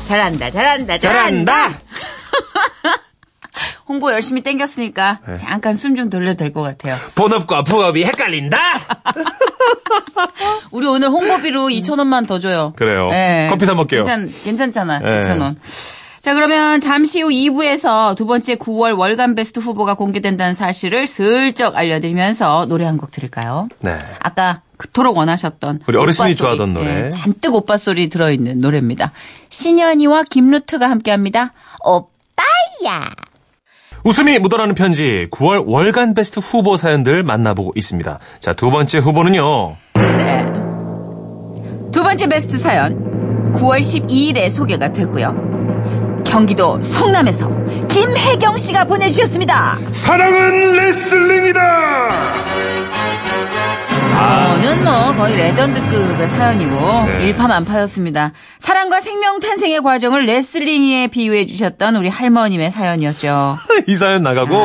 잘한다, 0.04 0.52
잘한다, 0.52 0.98
잘한다. 1.00 1.00
잘한다. 1.00 1.80
홍보 3.88 4.12
열심히 4.12 4.42
땡겼으니까 4.42 5.20
네. 5.28 5.38
잠깐 5.38 5.76
숨 5.76 5.96
좀 5.96 6.10
돌려도 6.10 6.38
될 6.38 6.54
것 6.54 6.62
같아요. 6.62 6.98
본업과 7.16 7.64
부업이 7.64 8.04
헷갈린다. 8.04 8.58
우리 10.72 10.88
오늘 10.88 11.10
홍보비로 11.10 11.68
2,000원만 11.70 12.28
더 12.28 12.40
줘요. 12.40 12.74
그래요. 12.76 13.10
커피 13.50 13.66
사 13.66 13.74
먹게요. 13.74 14.04
괜찮, 14.04 14.32
괜찮잖아. 14.44 15.00
네. 15.00 15.22
2,000원. 15.22 15.56
자, 16.26 16.34
그러면 16.34 16.82
잠시 16.82 17.22
후 17.22 17.30
2부에서 17.30 18.16
두 18.16 18.26
번째 18.26 18.56
9월 18.56 18.98
월간 18.98 19.36
베스트 19.36 19.60
후보가 19.60 19.94
공개된다는 19.94 20.56
사실을 20.56 21.06
슬쩍 21.06 21.76
알려드리면서 21.78 22.66
노래 22.66 22.84
한 22.86 22.98
곡 22.98 23.12
들을까요? 23.12 23.68
네. 23.82 23.96
아까 24.20 24.62
그토록 24.78 25.18
원하셨던 25.18 25.82
우리 25.86 25.98
어르신이 25.98 26.30
소리, 26.30 26.36
좋아하던 26.36 26.74
노래. 26.74 27.06
예, 27.06 27.10
잔뜩 27.12 27.54
오빠 27.54 27.78
소리 27.78 28.10
들어있는 28.10 28.60
노래입니다. 28.60 29.12
신현이와 29.50 30.24
김루트가 30.24 30.90
함께합니다. 30.90 31.54
오빠야. 31.84 33.12
웃음이 34.04 34.40
묻어나는 34.40 34.74
편지 34.74 35.28
9월 35.32 35.64
월간 35.68 36.16
베스트 36.16 36.40
후보 36.40 36.76
사연들 36.76 37.22
만나보고 37.22 37.74
있습니다. 37.76 38.18
자, 38.40 38.54
두 38.54 38.72
번째 38.72 38.98
후보는요. 38.98 39.76
네. 39.94 40.46
두 41.92 42.02
번째 42.02 42.28
베스트 42.30 42.58
사연 42.58 43.54
9월 43.54 43.80
12일에 43.80 44.50
소개가 44.50 44.92
됐고요. 44.92 45.55
경기도 46.26 46.82
성남에서 46.82 47.50
김혜경 47.88 48.58
씨가 48.58 48.86
보내주셨습니다. 48.86 49.78
사랑은 49.92 50.76
레슬링이다 50.76 52.16
이거는 54.66 54.84
뭐 54.84 55.14
거의 55.16 55.36
레전드급의 55.36 56.28
사연이고 56.28 56.72
네. 57.06 57.26
일파만파였습니다. 57.26 58.32
사랑과 58.58 59.00
생명 59.02 59.40
탄생의 59.40 59.82
과정을 59.82 60.26
레슬링에 60.26 61.08
비유해 61.08 61.46
주셨던 61.46 61.96
우리 61.98 62.10
할머님의 62.10 62.72
사연이었죠. 62.72 63.58
이 63.88 63.96
사연 63.96 64.24
나가고 64.24 64.56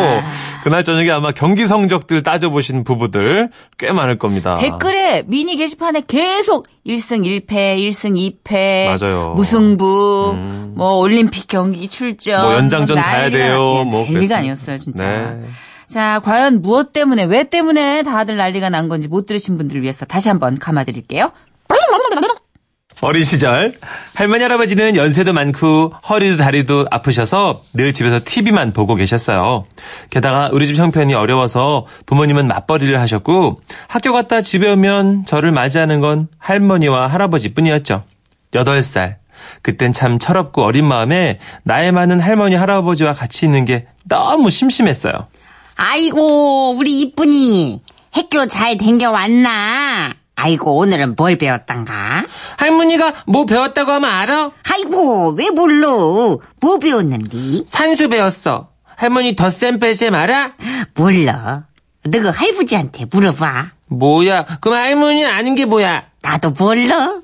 그날 0.62 0.84
저녁에 0.84 1.10
아마 1.10 1.32
경기 1.32 1.66
성적들 1.66 2.22
따져보신 2.22 2.84
부부들 2.84 3.50
꽤 3.78 3.92
많을 3.92 4.18
겁니다. 4.18 4.56
댓글에 4.56 5.22
미니 5.26 5.56
게시판에 5.56 6.02
계속 6.06 6.66
1승 6.86 7.24
1패, 7.46 7.78
1승 7.78 8.16
2패, 8.44 8.98
맞아요. 9.00 9.32
무승부, 9.36 10.32
음. 10.34 10.72
뭐 10.76 10.96
올림픽 10.96 11.46
경기 11.48 11.88
출전, 11.88 12.42
뭐 12.42 12.54
연장전 12.54 12.96
가야 12.96 13.28
난리가- 13.28 13.32
돼요. 13.32 13.52
예, 13.80 13.84
뭐 13.90 14.04
난리가. 14.10 14.36
아니었어요, 14.38 14.78
진짜. 14.78 15.04
네. 15.06 15.42
자, 15.88 16.20
과연 16.22 16.62
무엇 16.62 16.92
때문에, 16.92 17.24
왜 17.24 17.42
때문에 17.44 18.02
다들 18.04 18.36
난리가 18.36 18.70
난 18.70 18.88
건지 18.88 19.08
못 19.08 19.26
들으신 19.26 19.58
분들을 19.58 19.82
위해서 19.82 20.04
다시 20.06 20.28
한번 20.28 20.56
감아드릴게요. 20.58 21.32
어린 23.02 23.24
시절 23.24 23.72
할머니 24.14 24.42
할아버지는 24.42 24.94
연세도 24.94 25.32
많고 25.32 25.94
허리도 26.08 26.36
다리도 26.36 26.86
아프셔서 26.90 27.62
늘 27.72 27.94
집에서 27.94 28.20
TV만 28.22 28.72
보고 28.72 28.94
계셨어요. 28.94 29.64
게다가 30.10 30.50
우리 30.52 30.66
집 30.66 30.76
형편이 30.76 31.14
어려워서 31.14 31.86
부모님은 32.04 32.46
맞벌이를 32.46 33.00
하셨고 33.00 33.62
학교 33.88 34.12
갔다 34.12 34.42
집에 34.42 34.70
오면 34.70 35.24
저를 35.26 35.50
맞이하는 35.50 36.00
건 36.00 36.28
할머니와 36.38 37.06
할아버지뿐이었죠. 37.06 38.02
8살. 38.52 39.16
그땐 39.62 39.92
참 39.92 40.18
철없고 40.18 40.62
어린 40.62 40.84
마음에 40.84 41.38
나이 41.64 41.90
많은 41.92 42.20
할머니 42.20 42.54
할아버지와 42.54 43.14
같이 43.14 43.46
있는 43.46 43.64
게 43.64 43.86
너무 44.04 44.50
심심했어요. 44.50 45.14
아이고, 45.76 46.74
우리 46.76 47.00
이쁜이. 47.00 47.80
학교 48.12 48.46
잘 48.46 48.76
댕겨왔나? 48.76 50.19
아이고, 50.42 50.76
오늘은 50.78 51.14
뭘 51.16 51.36
배웠단가? 51.36 52.24
할머니가 52.56 53.24
뭐 53.26 53.44
배웠다고 53.44 53.92
하면 53.92 54.10
알아? 54.10 54.50
아이고, 54.72 55.34
왜 55.38 55.50
몰라? 55.50 55.88
뭐 55.88 56.78
배웠는디? 56.80 57.64
산수 57.66 58.08
배웠어. 58.08 58.70
할머니 58.96 59.36
덧셈 59.36 59.78
뺄셈 59.78 60.14
알아? 60.14 60.52
몰라. 60.96 61.66
너가 62.04 62.30
할아버지한테 62.30 63.04
물어봐. 63.10 63.72
뭐야? 63.88 64.46
그럼 64.62 64.78
할머니 64.78 65.26
아는 65.26 65.54
게 65.54 65.66
뭐야? 65.66 66.04
나도 66.22 66.50
몰라. 66.58 67.20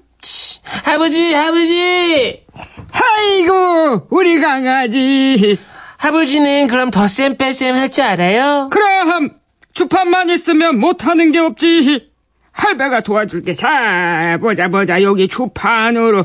아버지, 0.84 1.34
아버지! 1.34 2.44
아이고, 2.92 4.08
우리 4.10 4.40
강아지. 4.40 5.58
아버지는 5.98 6.66
그럼 6.66 6.90
덧셈 6.90 7.36
뺄셈 7.38 7.76
할 7.76 7.90
줄 7.92 8.04
알아요? 8.04 8.68
그럼, 8.70 9.30
주판만 9.72 10.28
있으면 10.30 10.78
못하는 10.80 11.32
게 11.32 11.38
없지. 11.38 12.10
할배가 12.60 13.00
도와줄게. 13.02 13.54
자, 13.54 14.38
보자, 14.40 14.68
보자. 14.68 15.02
여기 15.02 15.28
주판으로 15.28 16.24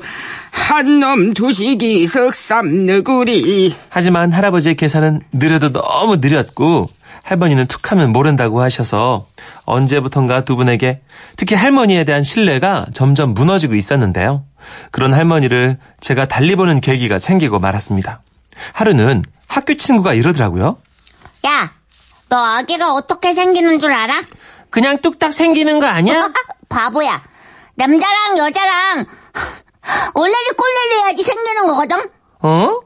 한 0.51 0.99
놈 1.01 1.33
두시기 1.33 2.07
석삼 2.07 2.85
너구리. 2.85 3.75
하지만 3.89 4.31
할아버지의 4.31 4.75
계산은 4.75 5.21
느려도 5.33 5.73
너무 5.73 6.17
느렸고 6.17 6.89
할머니는 7.23 7.67
툭하면 7.67 8.11
모른다고 8.13 8.61
하셔서 8.61 9.27
언제부턴가 9.65 10.45
두 10.45 10.55
분에게 10.55 11.01
특히 11.35 11.55
할머니에 11.55 12.05
대한 12.05 12.23
신뢰가 12.23 12.87
점점 12.93 13.33
무너지고 13.33 13.75
있었는데요. 13.75 14.45
그런 14.91 15.13
할머니를 15.13 15.77
제가 15.99 16.27
달리 16.27 16.55
보는 16.55 16.79
계기가 16.79 17.17
생기고 17.17 17.59
말았습니다. 17.59 18.21
하루는 18.73 19.23
학교 19.47 19.73
친구가 19.75 20.13
이러더라고요. 20.13 20.77
야, 21.45 21.73
너 22.29 22.37
아기가 22.37 22.93
어떻게 22.93 23.33
생기는 23.33 23.79
줄 23.79 23.91
알아? 23.91 24.21
그냥 24.71 24.99
뚝딱 25.01 25.31
생기는 25.33 25.79
거 25.79 25.85
아니야? 25.85 26.27
바보야. 26.69 27.21
남자랑 27.75 28.37
여자랑 28.37 29.05
올레리 30.15 30.49
꼴레리 30.57 31.03
해야지 31.03 31.23
생기는 31.23 31.67
거거든? 31.67 32.09
어? 32.39 32.79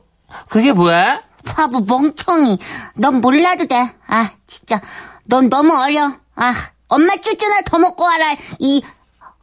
그게 0.50 0.74
뭐야? 0.74 1.22
바보 1.46 1.82
멍청이. 1.82 2.58
넌 2.96 3.22
몰라도 3.22 3.68
돼. 3.68 3.94
아, 4.08 4.32
진짜. 4.48 4.82
넌 5.26 5.50
너무 5.50 5.74
어려. 5.74 6.12
아, 6.36 6.54
엄마 6.88 7.16
쭈쭈나 7.16 7.62
더 7.62 7.78
먹고 7.78 8.04
와라. 8.04 8.36
이 8.60 8.84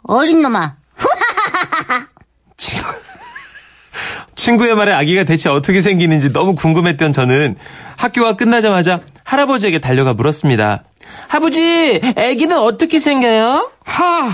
어린 0.02 0.42
놈아. 0.42 0.76
친구의 4.36 4.74
말에 4.74 4.92
아기가 4.92 5.24
대체 5.24 5.48
어떻게 5.48 5.82
생기는지 5.82 6.32
너무 6.32 6.54
궁금했던 6.54 7.12
저는 7.12 7.56
학교가 8.02 8.34
끝나자마자 8.34 9.00
할아버지에게 9.22 9.78
달려가 9.78 10.12
물었습니다. 10.12 10.82
아버지, 11.28 12.00
애기는 12.16 12.58
어떻게 12.58 12.98
생겨요? 12.98 13.70
하, 13.84 14.30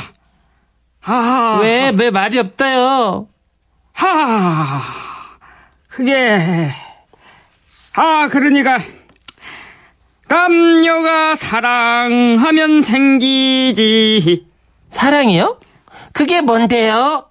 하, 1.01 1.61
왜, 1.61 1.93
왜 1.95 2.11
말이 2.11 2.39
없다요? 2.39 3.29
하. 3.93 4.81
그게, 5.89 6.39
아, 7.95 8.29
그러니까, 8.31 8.79
남녀가 10.29 11.37
사랑하면 11.37 12.83
생기지. 12.83 14.47
사랑이요? 14.89 15.61
그게 16.15 16.41
뭔데요? 16.41 17.29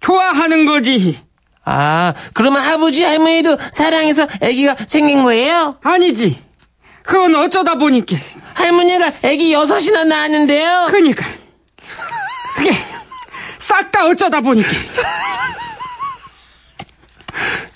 좋아하는 0.00 0.64
거지. 0.64 1.20
아, 1.70 2.14
그러면 2.32 2.62
아버지, 2.62 3.04
할머니도 3.04 3.58
사랑해서 3.72 4.26
애기가 4.40 4.76
생긴 4.86 5.22
거예요? 5.22 5.76
아니지. 5.82 6.42
그건 7.02 7.34
어쩌다 7.36 7.74
보니까. 7.74 8.16
할머니가 8.54 9.12
애기 9.22 9.52
여섯이나 9.52 10.04
낳았는데요? 10.04 10.86
그니까. 10.90 11.26
그게, 12.56 12.70
싹 13.58 13.92
다 13.92 14.06
어쩌다 14.06 14.40
보니까. 14.40 14.68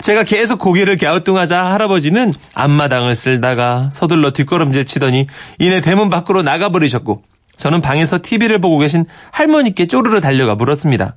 제가 0.01 0.25
계속 0.25 0.59
고개를 0.59 0.97
갸우뚱하자 0.97 1.63
할아버지는 1.73 2.33
앞마당을 2.55 3.15
쓸다가 3.15 3.91
서둘러 3.93 4.33
뒷걸음질 4.33 4.87
치더니 4.87 5.27
이내 5.59 5.81
대문 5.83 6.11
밖으로 6.11 6.43
나가버리셨고 6.43 7.23
저는 7.57 7.83
방에서 7.83 8.19
TV를 8.21 8.61
보고 8.61 8.79
계신 8.79 9.05
할머니께 9.31 9.87
쪼르르 9.87 10.21
달려가 10.21 10.57
물었습니다. 10.57 11.17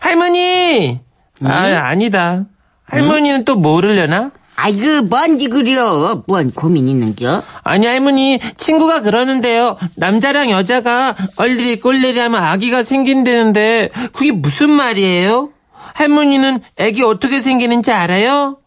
할머니! 0.00 1.00
아, 1.42 1.88
아니다. 1.88 2.44
할머니는 2.86 3.44
또 3.44 3.56
뭐를려나? 3.56 4.30
아이고, 4.56 5.02
뭔지 5.06 5.48
그려. 5.48 6.22
뭔 6.28 6.52
고민 6.52 6.86
있는겨? 6.88 7.42
아니, 7.64 7.86
할머니, 7.86 8.38
친구가 8.56 9.00
그러는데요. 9.00 9.76
남자랑 9.96 10.50
여자가 10.50 11.16
얼리리 11.36 11.80
꼴리리 11.80 12.18
하면 12.20 12.42
아기가 12.42 12.82
생긴다는데, 12.84 13.90
그게 14.12 14.30
무슨 14.30 14.70
말이에요? 14.70 15.50
할머니는 15.94 16.60
애기 16.76 17.02
어떻게 17.02 17.40
생기는지 17.40 17.90
알아요? 17.90 18.58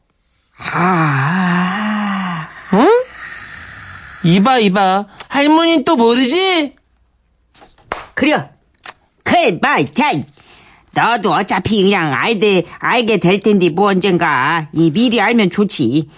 아, 0.73 2.47
응? 2.73 2.87
이봐, 4.23 4.59
이봐. 4.59 5.05
할머니는 5.29 5.85
또 5.85 5.95
모르지? 5.95 6.73
그려. 8.13 8.49
마, 9.61 9.77
자. 9.93 10.11
너도 10.97 11.31
어차피 11.31 11.83
그냥 11.83 12.11
알게, 12.11 12.63
알게 12.79 13.17
될 13.17 13.39
텐데 13.39 13.69
뭐 13.69 13.89
언젠가. 13.89 14.67
이 14.73 14.89
미리 14.89 15.21
알면 15.21 15.51
좋지. 15.51 16.09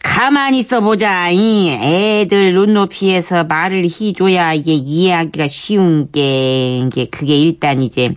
가만히 0.00 0.60
있어 0.60 0.80
보자. 0.80 1.30
이 1.30 1.70
애들 1.70 2.54
눈높이에서 2.54 3.42
말을 3.42 3.84
해줘야 3.84 4.52
이게 4.52 4.74
이해하기가 4.74 5.48
쉬운 5.48 6.12
게, 6.12 6.78
이게 6.78 7.06
그게 7.06 7.36
일단 7.36 7.82
이제 7.82 8.14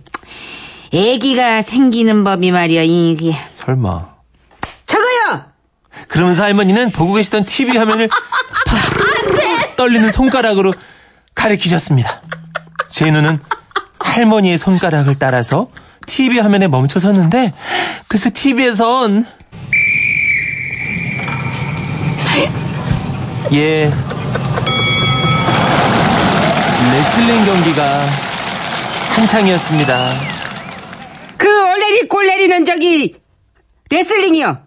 애기가 0.92 1.62
생기는 1.62 2.22
법이 2.22 2.52
말이야. 2.52 2.84
이게 2.84 3.34
설마. 3.54 4.06
저거요. 4.86 5.42
그러면서 6.06 6.44
할머니는 6.44 6.92
보고 6.92 7.14
계시던 7.14 7.46
TV 7.46 7.76
화면을 7.76 8.08
팍 8.08 9.76
떨리는 9.76 10.12
손가락으로 10.12 10.72
가리키셨습니다. 11.34 12.22
제 12.90 13.10
눈은 13.10 13.40
할머니의 13.98 14.56
손가락을 14.56 15.18
따라서 15.18 15.68
TV 16.06 16.38
화면에 16.38 16.68
멈춰 16.68 16.98
섰는데 16.98 17.52
그래서 18.08 18.30
TV에선 18.32 19.26
예 23.52 23.92
레슬링 26.92 27.44
경기가 27.44 28.06
한창이었습니다. 29.16 30.20
그 31.36 31.68
얼레리 31.70 32.08
꼴레리는 32.08 32.64
저기, 32.64 33.14
레슬링이요. 33.90 34.58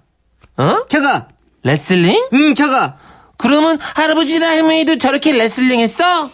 어? 0.58 0.86
저거. 0.90 1.28
레슬링? 1.64 2.28
응, 2.34 2.56
저거. 2.56 2.94
그러면 3.38 3.80
할아버지나 3.80 4.48
할머니도 4.48 4.98
저렇게 4.98 5.34
레슬링 5.34 5.80
했어? 5.80 6.30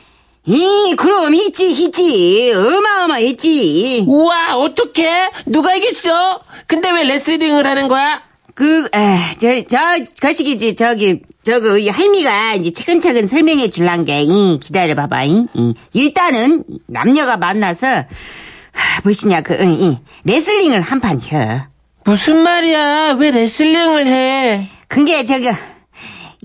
이, 0.47 0.93
그럼 0.97 1.33
했지, 1.33 1.73
했지. 1.73 2.51
어마어마했지. 2.53 4.05
우와, 4.07 4.57
어떡해? 4.57 5.31
누가 5.47 5.73
이겼어? 5.75 6.41
근데 6.67 6.91
왜 6.91 7.03
레슬링을 7.03 7.65
하는 7.65 7.87
거야? 7.87 8.21
그, 8.53 8.87
에, 8.93 9.17
저, 9.39 9.61
저, 9.67 9.77
거시기지, 10.21 10.75
저기, 10.75 11.21
저거, 11.43 11.77
이 11.77 11.89
할미가 11.89 12.55
이제 12.55 12.71
차근차근 12.71 13.27
설명해 13.27 13.69
줄란 13.69 14.05
게, 14.05 14.21
이, 14.21 14.59
기다려 14.61 14.95
봐봐, 14.95 15.23
이, 15.25 15.47
이. 15.53 15.73
일단은, 15.93 16.63
남녀가 16.87 17.37
만나서, 17.37 17.87
하, 17.87 19.01
무엇이냐, 19.03 19.41
그, 19.41 19.57
응, 19.59 19.73
이, 19.73 19.97
레슬링을 20.25 20.79
한 20.81 21.01
판 21.01 21.19
혀. 21.19 21.65
무슨 22.05 22.37
말이야? 22.37 23.17
왜 23.19 23.31
레슬링을 23.31 24.07
해? 24.07 24.69
그게, 24.87 25.25
저기, 25.25 25.49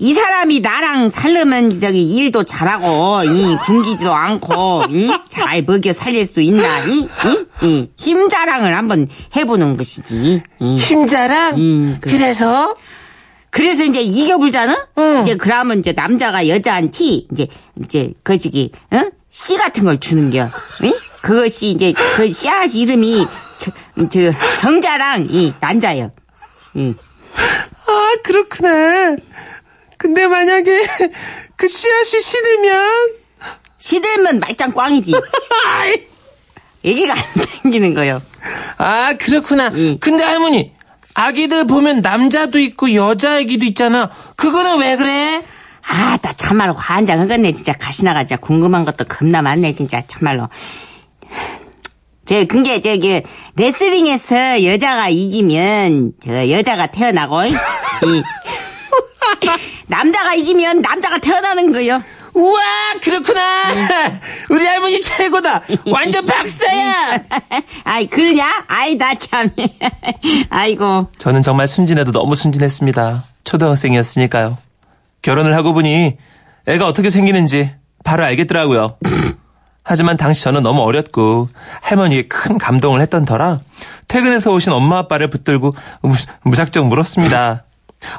이 0.03 0.15
사람이 0.15 0.61
나랑 0.61 1.11
살려면 1.11 1.79
저기 1.79 2.03
일도 2.15 2.43
잘하고 2.43 3.21
이 3.23 3.55
굶기지도 3.65 4.11
않고 4.11 4.85
이 4.89 5.11
잘 5.29 5.61
먹여 5.63 5.93
살릴 5.93 6.25
수 6.25 6.41
있나 6.41 6.79
이, 6.85 7.07
이, 7.61 7.67
이, 7.67 7.89
힘 7.97 8.27
자랑을 8.27 8.75
한번 8.75 9.07
해보는 9.35 9.77
것이지 9.77 10.41
이. 10.59 10.77
힘 10.79 11.05
자랑? 11.05 11.55
음, 11.55 11.97
그- 12.01 12.09
그래서? 12.09 12.75
그래서 13.51 13.83
이제 13.83 14.01
이겨불잖아? 14.01 14.87
응. 14.97 15.21
이제 15.21 15.35
그러면 15.35 15.79
이제 15.79 15.91
남자가 15.91 16.47
여자한테 16.47 17.03
이제, 17.31 17.47
이제, 17.83 18.13
그, 18.23 18.39
저기, 18.39 18.71
어? 18.91 19.01
씨 19.29 19.55
같은 19.57 19.83
걸 19.83 19.99
주는겨. 19.99 20.49
응? 20.83 20.93
그것이 21.21 21.67
이제, 21.71 21.93
그 22.15 22.31
씨앗 22.31 22.73
이름이, 22.73 23.27
저, 23.59 23.71
저, 24.09 24.19
정자랑 24.57 25.27
이 25.29 25.53
난자요. 25.59 26.11
응. 26.77 26.95
아, 27.87 28.13
그렇구나. 28.23 29.17
근데 30.01 30.25
만약에 30.25 30.81
그 31.55 31.67
씨앗이 31.67 32.19
시들면 32.19 33.13
시들면 33.77 34.39
말짱 34.39 34.71
꽝이지. 34.71 35.13
얘기가 36.83 37.13
안 37.13 37.19
생기는 37.61 37.93
거요. 37.93 38.19
아, 38.79 39.13
그렇구나. 39.13 39.71
응. 39.75 39.97
근데 39.99 40.23
할머니, 40.23 40.73
아기들 41.13 41.67
보면 41.67 42.01
남자도 42.01 42.57
있고 42.57 42.95
여자 42.95 43.35
아기도 43.35 43.63
있잖아. 43.65 44.09
그거는 44.35 44.79
왜 44.79 44.95
그래? 44.95 45.43
아, 45.87 46.17
나 46.17 46.33
참말로 46.33 46.73
환장하겠네, 46.73 47.53
진짜. 47.53 47.73
가시나가 47.73 48.23
진짜 48.23 48.37
궁금한 48.37 48.85
것도 48.85 49.05
겁나 49.05 49.43
많네, 49.43 49.73
진짜. 49.73 50.01
참말로. 50.07 50.49
저, 52.25 52.43
근게, 52.45 52.81
저기, 52.81 53.21
레슬링에서 53.55 54.63
여자가 54.63 55.09
이기면, 55.09 56.13
저, 56.23 56.49
여자가 56.49 56.87
태어나고, 56.87 57.43
이, 57.45 57.53
남자가 59.87 60.33
이기면 60.35 60.81
남자가 60.81 61.17
태어나는 61.19 61.71
거요. 61.71 62.01
우와, 62.33 62.61
그렇구나. 63.03 63.41
우리 64.49 64.65
할머니 64.65 65.01
최고다. 65.01 65.61
완전 65.91 66.25
박사야. 66.25 67.19
아이, 67.83 68.07
그러냐? 68.07 68.63
아이, 68.67 68.95
나 68.95 69.13
참. 69.15 69.49
아이고. 70.49 71.09
저는 71.17 71.41
정말 71.41 71.67
순진해도 71.67 72.11
너무 72.11 72.35
순진했습니다. 72.35 73.25
초등학생이었으니까요. 73.43 74.57
결혼을 75.21 75.55
하고 75.55 75.73
보니 75.73 76.17
애가 76.67 76.87
어떻게 76.87 77.09
생기는지 77.09 77.71
바로 78.03 78.23
알겠더라고요. 78.23 78.97
하지만 79.83 80.15
당시 80.15 80.43
저는 80.43 80.61
너무 80.63 80.81
어렸고 80.81 81.49
할머니에 81.81 82.27
큰 82.27 82.57
감동을 82.57 83.01
했던 83.01 83.25
터라 83.25 83.61
퇴근해서 84.07 84.53
오신 84.53 84.71
엄마 84.71 84.99
아빠를 84.99 85.29
붙들고 85.29 85.73
무, 86.01 86.13
무작정 86.43 86.87
물었습니다. 86.87 87.65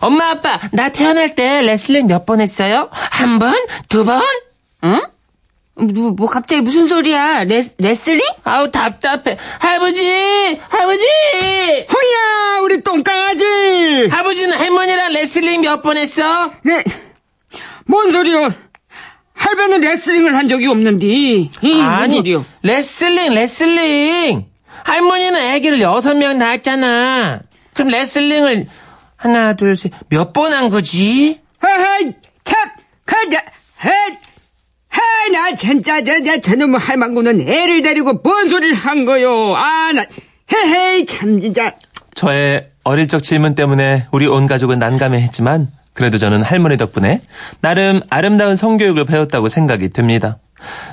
엄마, 0.01 0.31
아빠, 0.31 0.61
나 0.73 0.89
태어날 0.91 1.35
때 1.35 1.61
레슬링 1.63 2.07
몇 2.07 2.25
번 2.27 2.41
했어요? 2.41 2.89
한 2.93 3.39
번? 3.39 3.55
두 3.89 4.05
번? 4.05 4.23
응? 4.85 5.01
뭐, 5.75 6.11
뭐, 6.13 6.29
갑자기 6.29 6.61
무슨 6.61 6.87
소리야? 6.87 7.45
레, 7.45 7.63
레슬링? 7.79 8.21
아우, 8.45 8.71
답답해. 8.71 9.39
할아버지! 9.59 10.59
할아버지! 10.69 11.05
호야, 11.43 12.61
우리 12.63 12.81
똥강아지! 12.83 14.09
할아버지는 14.11 14.57
할머니랑 14.57 15.13
레슬링 15.13 15.63
몇 15.63 15.83
번 15.83 15.97
했어? 15.97 16.53
네, 16.63 16.83
뭔 17.87 18.13
소리요? 18.13 18.49
할배는 19.35 19.81
레슬링을 19.81 20.37
한 20.37 20.47
적이 20.49 20.69
없는디. 20.69 21.51
뭔 21.63 21.81
아니, 21.81 22.17
소리요? 22.17 22.45
레슬링, 22.63 23.35
레슬링. 23.35 24.47
할머니는 24.85 25.41
애기를 25.55 25.81
여섯 25.81 26.15
명 26.15 26.39
낳았잖아. 26.39 27.41
그럼 27.75 27.89
레슬링을 27.89 28.69
하나, 29.23 29.53
둘, 29.55 29.77
셋, 29.77 29.93
몇 30.09 30.33
번 30.33 30.53
한 30.53 30.69
거지? 30.69 31.41
하하이, 31.61 32.13
참, 32.45 32.71
가자, 33.07 33.39
하, 33.77 33.91
하, 33.91 35.29
나 35.33 35.55
진짜, 35.57 36.03
저, 36.03 36.23
저, 36.23 36.41
저놈의 36.41 36.81
할망구는 36.81 37.41
애를 37.49 37.83
데리고 37.83 38.15
뭔 38.15 38.49
소리를 38.49 38.75
한 38.75 39.05
거요? 39.05 39.55
아, 39.55 39.93
나, 39.93 40.05
헤헤이, 40.53 41.07
참, 41.07 41.41
진짜. 41.41 41.75
저의 42.15 42.71
어릴 42.85 43.07
적 43.07 43.23
질문 43.23 43.55
때문에 43.55 44.07
우리 44.11 44.27
온 44.27 44.47
가족은 44.49 44.79
난감해 44.81 45.21
했지만 45.21 45.69
그래도 45.95 46.19
저는 46.19 46.43
할머니 46.43 46.77
덕분에 46.77 47.21
나름 47.61 48.01
아름다운 48.11 48.57
성교육을 48.57 49.05
배웠다고 49.05 49.47
생각이 49.49 49.91
듭니다. 49.91 50.39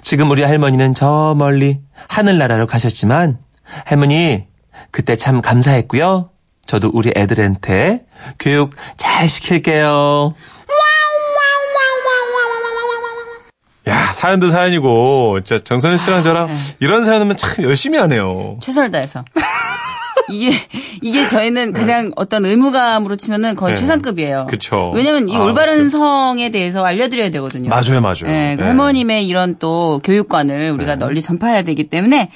지금 0.03 0.29
우리 0.29 0.43
할머니는 0.43 0.93
저 0.93 1.33
멀리 1.37 1.79
하늘나라로 2.07 2.67
가셨지만 2.67 3.39
할머니 3.85 4.45
그때 4.91 5.15
참 5.15 5.41
감사했고요. 5.41 6.29
저도 6.69 6.91
우리 6.93 7.11
애들한테 7.15 8.05
교육 8.37 8.75
잘 8.95 9.27
시킬게요. 9.27 10.35
야, 13.87 14.13
사연도 14.13 14.49
사연이고, 14.49 15.39
진짜 15.43 15.63
정선우 15.63 15.97
씨랑 15.97 16.21
저랑 16.21 16.45
네. 16.45 16.53
이런 16.79 17.05
사연 17.05 17.21
하면 17.21 17.37
참 17.37 17.63
열심히 17.63 17.97
하네요. 17.97 18.57
최선을 18.61 18.91
다해서. 18.91 19.25
이게 20.31 20.51
이게 21.01 21.27
저희는 21.27 21.73
가장 21.73 22.11
어떤 22.15 22.45
의무감으로 22.45 23.15
치면은 23.15 23.55
거의 23.55 23.75
네. 23.75 23.79
최상급이에요. 23.81 24.47
그쵸. 24.49 24.91
왜냐면 24.95 25.29
이 25.29 25.35
아, 25.35 25.41
올바른 25.41 25.83
그- 25.85 25.89
성에 25.89 26.49
대해서 26.49 26.83
알려드려야 26.83 27.29
되거든요. 27.31 27.69
맞아요, 27.69 28.01
맞아요. 28.01 28.23
네, 28.25 28.55
그 28.55 28.61
네. 28.61 28.67
할머님의 28.67 29.27
이런 29.27 29.57
또 29.59 29.99
교육관을 30.03 30.71
우리가 30.71 30.95
널리 30.95 31.21
전파해야 31.21 31.63
되기 31.63 31.89
때문에 31.89 32.31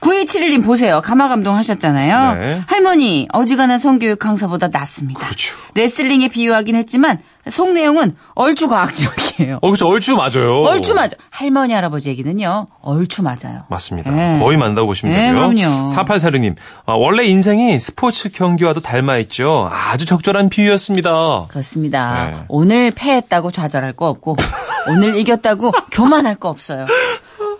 9271님 0.00 0.64
보세요. 0.64 1.00
가마 1.02 1.28
감동 1.28 1.56
하셨잖아요. 1.56 2.34
네. 2.40 2.60
할머니 2.66 3.26
어지간한 3.32 3.78
성교육 3.78 4.18
강사보다 4.18 4.68
낫습니다. 4.68 5.18
그렇죠. 5.20 5.54
레슬링에 5.74 6.28
비유하긴 6.28 6.76
했지만 6.76 7.18
속 7.50 7.72
내용은 7.72 8.16
얼추 8.34 8.68
과학적이에요. 8.68 9.58
어, 9.62 9.70
그쵸. 9.70 9.86
얼추 9.88 10.16
맞아요. 10.16 10.62
얼추 10.62 10.94
맞아. 10.94 11.16
할머니 11.30 11.72
할아버지 11.74 12.08
얘기는요. 12.10 12.66
얼추 12.80 13.22
맞아요. 13.22 13.64
맞습니다. 13.68 14.10
네. 14.10 14.38
거의 14.40 14.56
만나고 14.56 14.86
보시면 14.88 15.14
네, 15.14 15.26
되고요. 15.32 15.48
그럼요. 15.48 15.86
4846님, 15.86 16.56
아, 16.86 16.92
원래 16.94 17.24
인생이 17.24 17.78
스포츠 17.78 18.30
경기와도 18.30 18.80
닮아있죠. 18.80 19.70
아주 19.72 20.06
적절한 20.06 20.48
비유였습니다. 20.48 21.46
그렇습니다. 21.48 22.30
네. 22.30 22.44
오늘 22.48 22.90
패했다고 22.90 23.50
좌절할 23.50 23.92
거 23.92 24.08
없고 24.08 24.36
오늘 24.88 25.16
이겼다고 25.16 25.72
교만할 25.92 26.36
거 26.36 26.48
없어요. 26.48 26.86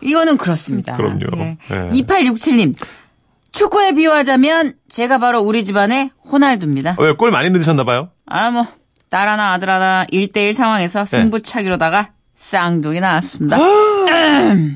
이거는 0.02 0.36
그렇습니다. 0.36 0.96
그럼요. 0.96 1.20
예. 1.36 1.56
네. 1.68 1.88
2867님. 1.90 2.74
축구에 3.52 3.92
비유하자면 3.92 4.74
제가 4.90 5.16
바로 5.18 5.40
우리 5.40 5.64
집안의 5.64 6.10
호날두입니다. 6.30 6.96
왜, 6.98 7.12
골 7.12 7.30
많이 7.30 7.48
넣으셨나 7.48 7.84
봐요? 7.84 8.10
아, 8.26 8.50
뭐, 8.50 8.66
딸 9.08 9.28
하나 9.28 9.52
아들 9.52 9.70
하나 9.70 10.04
1대1 10.12 10.52
상황에서 10.52 11.04
네. 11.04 11.10
승부차기로다가 11.22 12.10
쌍둥이 12.34 13.00
나왔습니다. 13.00 13.56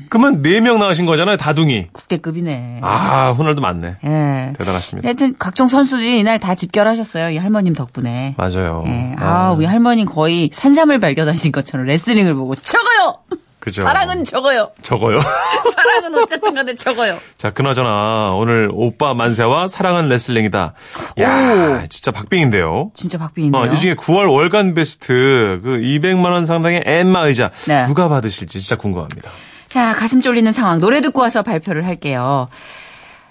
그러면 0.09 0.41
4명 0.41 0.77
나가신 0.79 1.05
거잖아요, 1.05 1.37
다둥이. 1.37 1.89
국대급이네. 1.91 2.79
아, 2.81 3.31
호날두 3.37 3.61
맞네. 3.61 3.97
예. 4.03 4.53
대단하십니다. 4.57 5.07
하여튼 5.07 5.35
각종 5.37 5.67
선수들이 5.67 6.19
이날 6.19 6.39
다 6.39 6.55
집결하셨어요. 6.55 7.29
이 7.29 7.37
할머님 7.37 7.73
덕분에. 7.73 8.35
맞아요. 8.37 8.83
예. 8.87 9.15
아, 9.19 9.51
우리 9.51 9.65
할머니 9.65 10.05
거의 10.05 10.49
산삼을 10.51 10.99
발견하신 10.99 11.51
것처럼 11.51 11.85
레슬링을 11.85 12.33
보고 12.33 12.55
적어요! 12.55 13.19
그죠. 13.61 13.83
사랑은 13.83 14.25
적어요. 14.25 14.71
적어요. 14.81 15.19
사랑은 15.75 16.15
어쨌든 16.15 16.53
간에 16.55 16.75
적어요. 16.75 17.17
자, 17.37 17.51
그나저나, 17.51 18.31
오늘 18.33 18.69
오빠 18.73 19.13
만세와 19.13 19.67
사랑은 19.67 20.09
레슬링이다. 20.09 20.73
야 21.21 21.83
진짜 21.87 22.11
박빙인데요. 22.11 22.91
진짜 22.95 23.17
박빙인데요. 23.19 23.61
어, 23.61 23.67
이 23.67 23.77
중에 23.77 23.93
9월 23.93 24.29
월간 24.31 24.73
베스트 24.73 25.59
그 25.63 25.77
200만 25.79 26.31
원 26.31 26.45
상당의 26.45 26.83
엠마 26.85 27.27
의자 27.27 27.51
네. 27.67 27.85
누가 27.85 28.09
받으실지 28.09 28.59
진짜 28.59 28.75
궁금합니다. 28.75 29.29
자, 29.67 29.93
가슴 29.95 30.21
쫄리는 30.21 30.51
상황 30.51 30.79
노래 30.79 30.99
듣고 30.99 31.21
와서 31.21 31.43
발표를 31.43 31.85
할게요. 31.85 32.49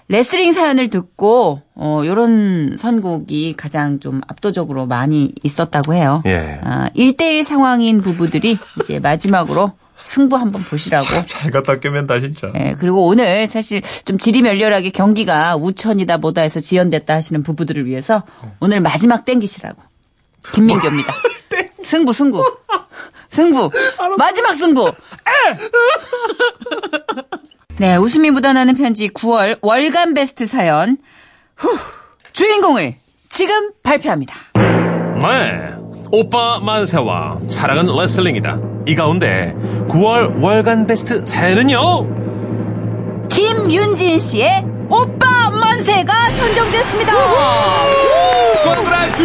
레슬링 0.07 0.51
사연을 0.51 0.89
듣고 0.89 1.61
어 1.75 2.01
요런 2.05 2.75
선곡이 2.77 3.53
가장 3.55 3.99
좀 3.99 4.21
압도적으로 4.27 4.85
많이 4.85 5.33
있었다고 5.43 5.93
해요. 5.93 6.21
예. 6.25 6.59
아, 6.63 6.89
1대1 6.95 7.43
상황인 7.43 8.01
부부들이 8.01 8.57
이제 8.81 8.99
마지막으로 8.99 9.71
승부 10.03 10.35
한번 10.37 10.63
보시라고. 10.63 11.05
잘 11.27 11.51
갖다 11.51 11.79
꿰맨다 11.79 12.19
진짜. 12.19 12.51
예, 12.55 12.75
그리고 12.77 13.05
오늘 13.05 13.47
사실 13.47 13.81
좀 14.05 14.17
질이 14.17 14.41
멸렬하게 14.41 14.89
경기가 14.91 15.55
우천이다 15.55 16.17
뭐다 16.17 16.41
해서 16.41 16.59
지연됐다 16.59 17.13
하시는 17.13 17.43
부부들을 17.43 17.85
위해서 17.85 18.23
오늘 18.59 18.79
마지막 18.79 19.25
땡기시라고. 19.25 19.81
김민교입니다. 20.53 21.13
승부, 21.83 22.13
승부. 22.13 22.43
승부. 23.29 23.69
마지막 24.17 24.55
승부. 24.55 24.91
네, 27.77 27.95
웃음이 27.95 28.31
묻어나는 28.31 28.75
편지 28.75 29.09
9월 29.09 29.57
월간 29.61 30.13
베스트 30.13 30.45
사연. 30.45 30.97
후, 31.55 31.69
주인공을 32.33 32.97
지금 33.29 33.71
발표합니다. 33.83 34.35
네. 34.55 35.80
오빠 36.11 36.59
만세와 36.59 37.39
사랑은 37.47 37.85
레슬링이다. 37.95 38.59
이 38.85 38.95
가운데 38.95 39.55
9월 39.87 40.41
월간 40.41 40.87
베스트 40.87 41.23
사연은요? 41.25 43.27
김윤진 43.29 44.19
씨의 44.19 44.65
오빠 44.89 45.49
만세가 45.51 46.33
선정됐습니다. 46.33 47.13
congrats! 48.63 49.21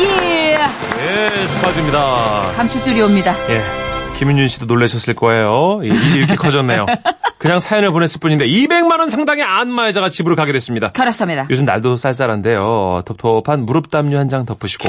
예. 0.00 0.58
예, 0.98 1.48
축하드립니다. 1.48 2.50
감축들이 2.56 3.00
옵니다. 3.02 3.34
예. 3.50 3.60
김윤준 4.18 4.48
씨도 4.48 4.66
놀라셨을 4.66 5.14
거예요. 5.14 5.80
이렇게 5.82 6.34
커졌네요. 6.34 6.86
그냥 7.44 7.60
사연을 7.60 7.90
보냈을 7.92 8.20
뿐인데 8.20 8.46
200만 8.46 8.98
원 9.00 9.10
상당의 9.10 9.44
안마 9.44 9.86
의자가 9.88 10.08
집으로 10.08 10.34
가게 10.34 10.52
됐습니다. 10.52 10.92
그렇습니다. 10.92 11.46
요즘 11.50 11.66
날도 11.66 11.98
쌀쌀한데요. 11.98 13.02
텁텁한 13.04 13.66
무릎 13.66 13.90
담요 13.90 14.16
한 14.18 14.28
장 14.30 14.46
덮으시고 14.46 14.88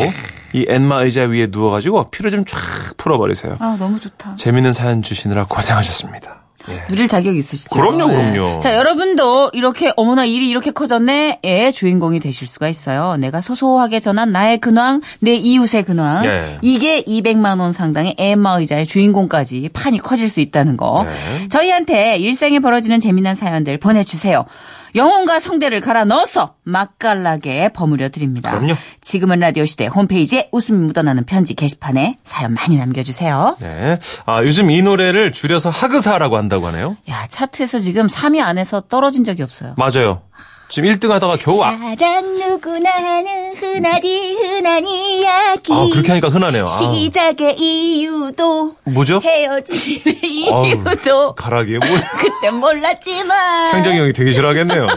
이 0.54 0.66
엔마 0.70 1.04
의자 1.04 1.24
위에 1.24 1.48
누워가지고 1.52 2.12
피로 2.12 2.30
좀 2.30 2.46
쫙 2.46 2.58
풀어버리세요. 2.96 3.58
아, 3.60 3.76
너무 3.78 4.00
좋다. 4.00 4.36
재밌는 4.38 4.72
사연 4.72 5.02
주시느라 5.02 5.44
고생하셨습니다. 5.50 6.45
예. 6.70 6.88
누릴 6.88 7.08
자격 7.08 7.36
있으시죠? 7.36 7.70
그럼요, 7.70 8.08
네. 8.08 8.32
그럼요. 8.32 8.60
자, 8.60 8.76
여러분도 8.76 9.52
이렇게 9.54 9.92
어머나 9.96 10.26
일이 10.26 10.50
이렇게 10.50 10.72
커졌네. 10.72 11.40
의 11.44 11.74
주인공이 11.74 12.20
되실 12.20 12.48
수가 12.48 12.68
있어요. 12.68 13.18
내가 13.18 13.42
소소하게 13.42 14.00
전한 14.00 14.32
나의 14.32 14.60
근황, 14.60 15.02
내 15.20 15.36
이웃의 15.36 15.84
근황. 15.84 16.26
예. 16.26 16.60
이게 16.62 17.02
200만 17.04 17.60
원 17.60 17.72
상당의 17.72 18.16
엠마 18.18 18.60
의자의 18.60 18.86
주인공까지 18.86 19.70
판이 19.74 20.00
커질 20.00 20.30
수 20.30 20.40
있다는 20.40 20.78
거. 20.78 21.06
네. 21.06 21.48
저희한테 21.50 22.18
일생에 22.18 22.60
벌어지는 22.60 23.00
재미난 23.00 23.36
사연들 23.36 23.78
보내주세요. 23.78 24.46
영혼과 24.96 25.40
성대를 25.40 25.82
갈아 25.82 26.06
넣어서 26.06 26.56
맛깔나게 26.64 27.70
버무려 27.74 28.10
드립니다. 28.10 28.52
그럼요. 28.52 28.76
지금은 29.02 29.40
라디오 29.40 29.66
시대 29.66 29.88
홈페이지에 29.88 30.50
웃음이 30.52 30.78
묻어나는 30.88 31.26
편지 31.26 31.54
게시판에 31.54 32.18
사연 32.24 32.54
많이 32.54 32.78
남겨주세요. 32.78 33.58
네. 33.60 34.00
아, 34.26 34.42
요즘 34.44 34.72
이 34.72 34.82
노래를 34.82 35.32
줄여서 35.32 35.70
하그사라고 35.70 36.38
한다고 36.38 36.68
하네요. 36.68 36.98
야 37.10 37.28
차트에서 37.28 37.80
지금 37.80 38.08
3위 38.08 38.42
안에서 38.42 38.82
떨어진 38.82 39.24
적이 39.24 39.44
없어요. 39.44 39.76
맞아요. 39.78 40.22
지금 40.68 40.90
1등 40.92 41.10
하다가 41.10 41.38
겨우 41.38 41.64
아, 41.64 41.78
사랑 41.78 42.34
누구나 42.34 42.90
하는 42.90 43.56
흔하디 43.56 44.36
흔한 44.36 44.86
이야기. 44.86 45.72
아, 45.74 45.86
그렇게 45.92 46.08
하니까 46.10 46.30
흔하네요. 46.30 46.66
아, 46.66 46.68
시작의 46.68 47.56
이유도 47.58 48.76
뭐죠? 48.84 49.22
헤어짐의 49.24 50.20
이유도 50.24 51.36
가락이 51.36 51.78
뭐 51.78 51.88
그때 52.18 52.50
몰랐지만 52.52 53.72
창정이 53.72 54.00
형이 54.00 54.14
되게 54.14 54.32
싫어하겠네요. 54.34 54.88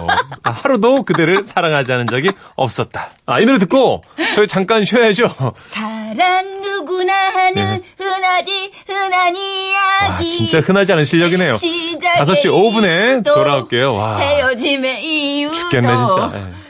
아, 0.43 0.51
하루도 0.51 1.05
그대를 1.05 1.45
사랑하지 1.45 1.93
않은 1.93 2.07
적이 2.09 2.31
없었다. 2.57 3.13
아, 3.27 3.41
이 3.41 3.45
노래 3.45 3.59
듣고 3.59 4.03
저희 4.35 4.47
잠깐 4.49 4.85
쉬어야죠. 4.85 5.35
사랑 5.59 6.63
누구나 6.63 7.13
하는 7.13 7.55
네. 7.55 7.81
흔하디 7.99 8.73
흔한 8.87 9.37
이야기. 9.37 10.13
아, 10.13 10.17
진짜 10.19 10.61
흔하지 10.61 10.93
않은 10.93 11.05
실력이네요. 11.05 11.53
시작의 11.53 12.25
5시 12.25 12.45
5분에 12.47 13.13
이유도 13.17 13.35
돌아올게요. 13.35 13.95
와. 13.95 14.17
헤어짐의 14.19 15.05
이유도 15.05 15.58
죽겠네, 15.59 15.97
진짜. 15.97 16.31
예. 16.35 16.68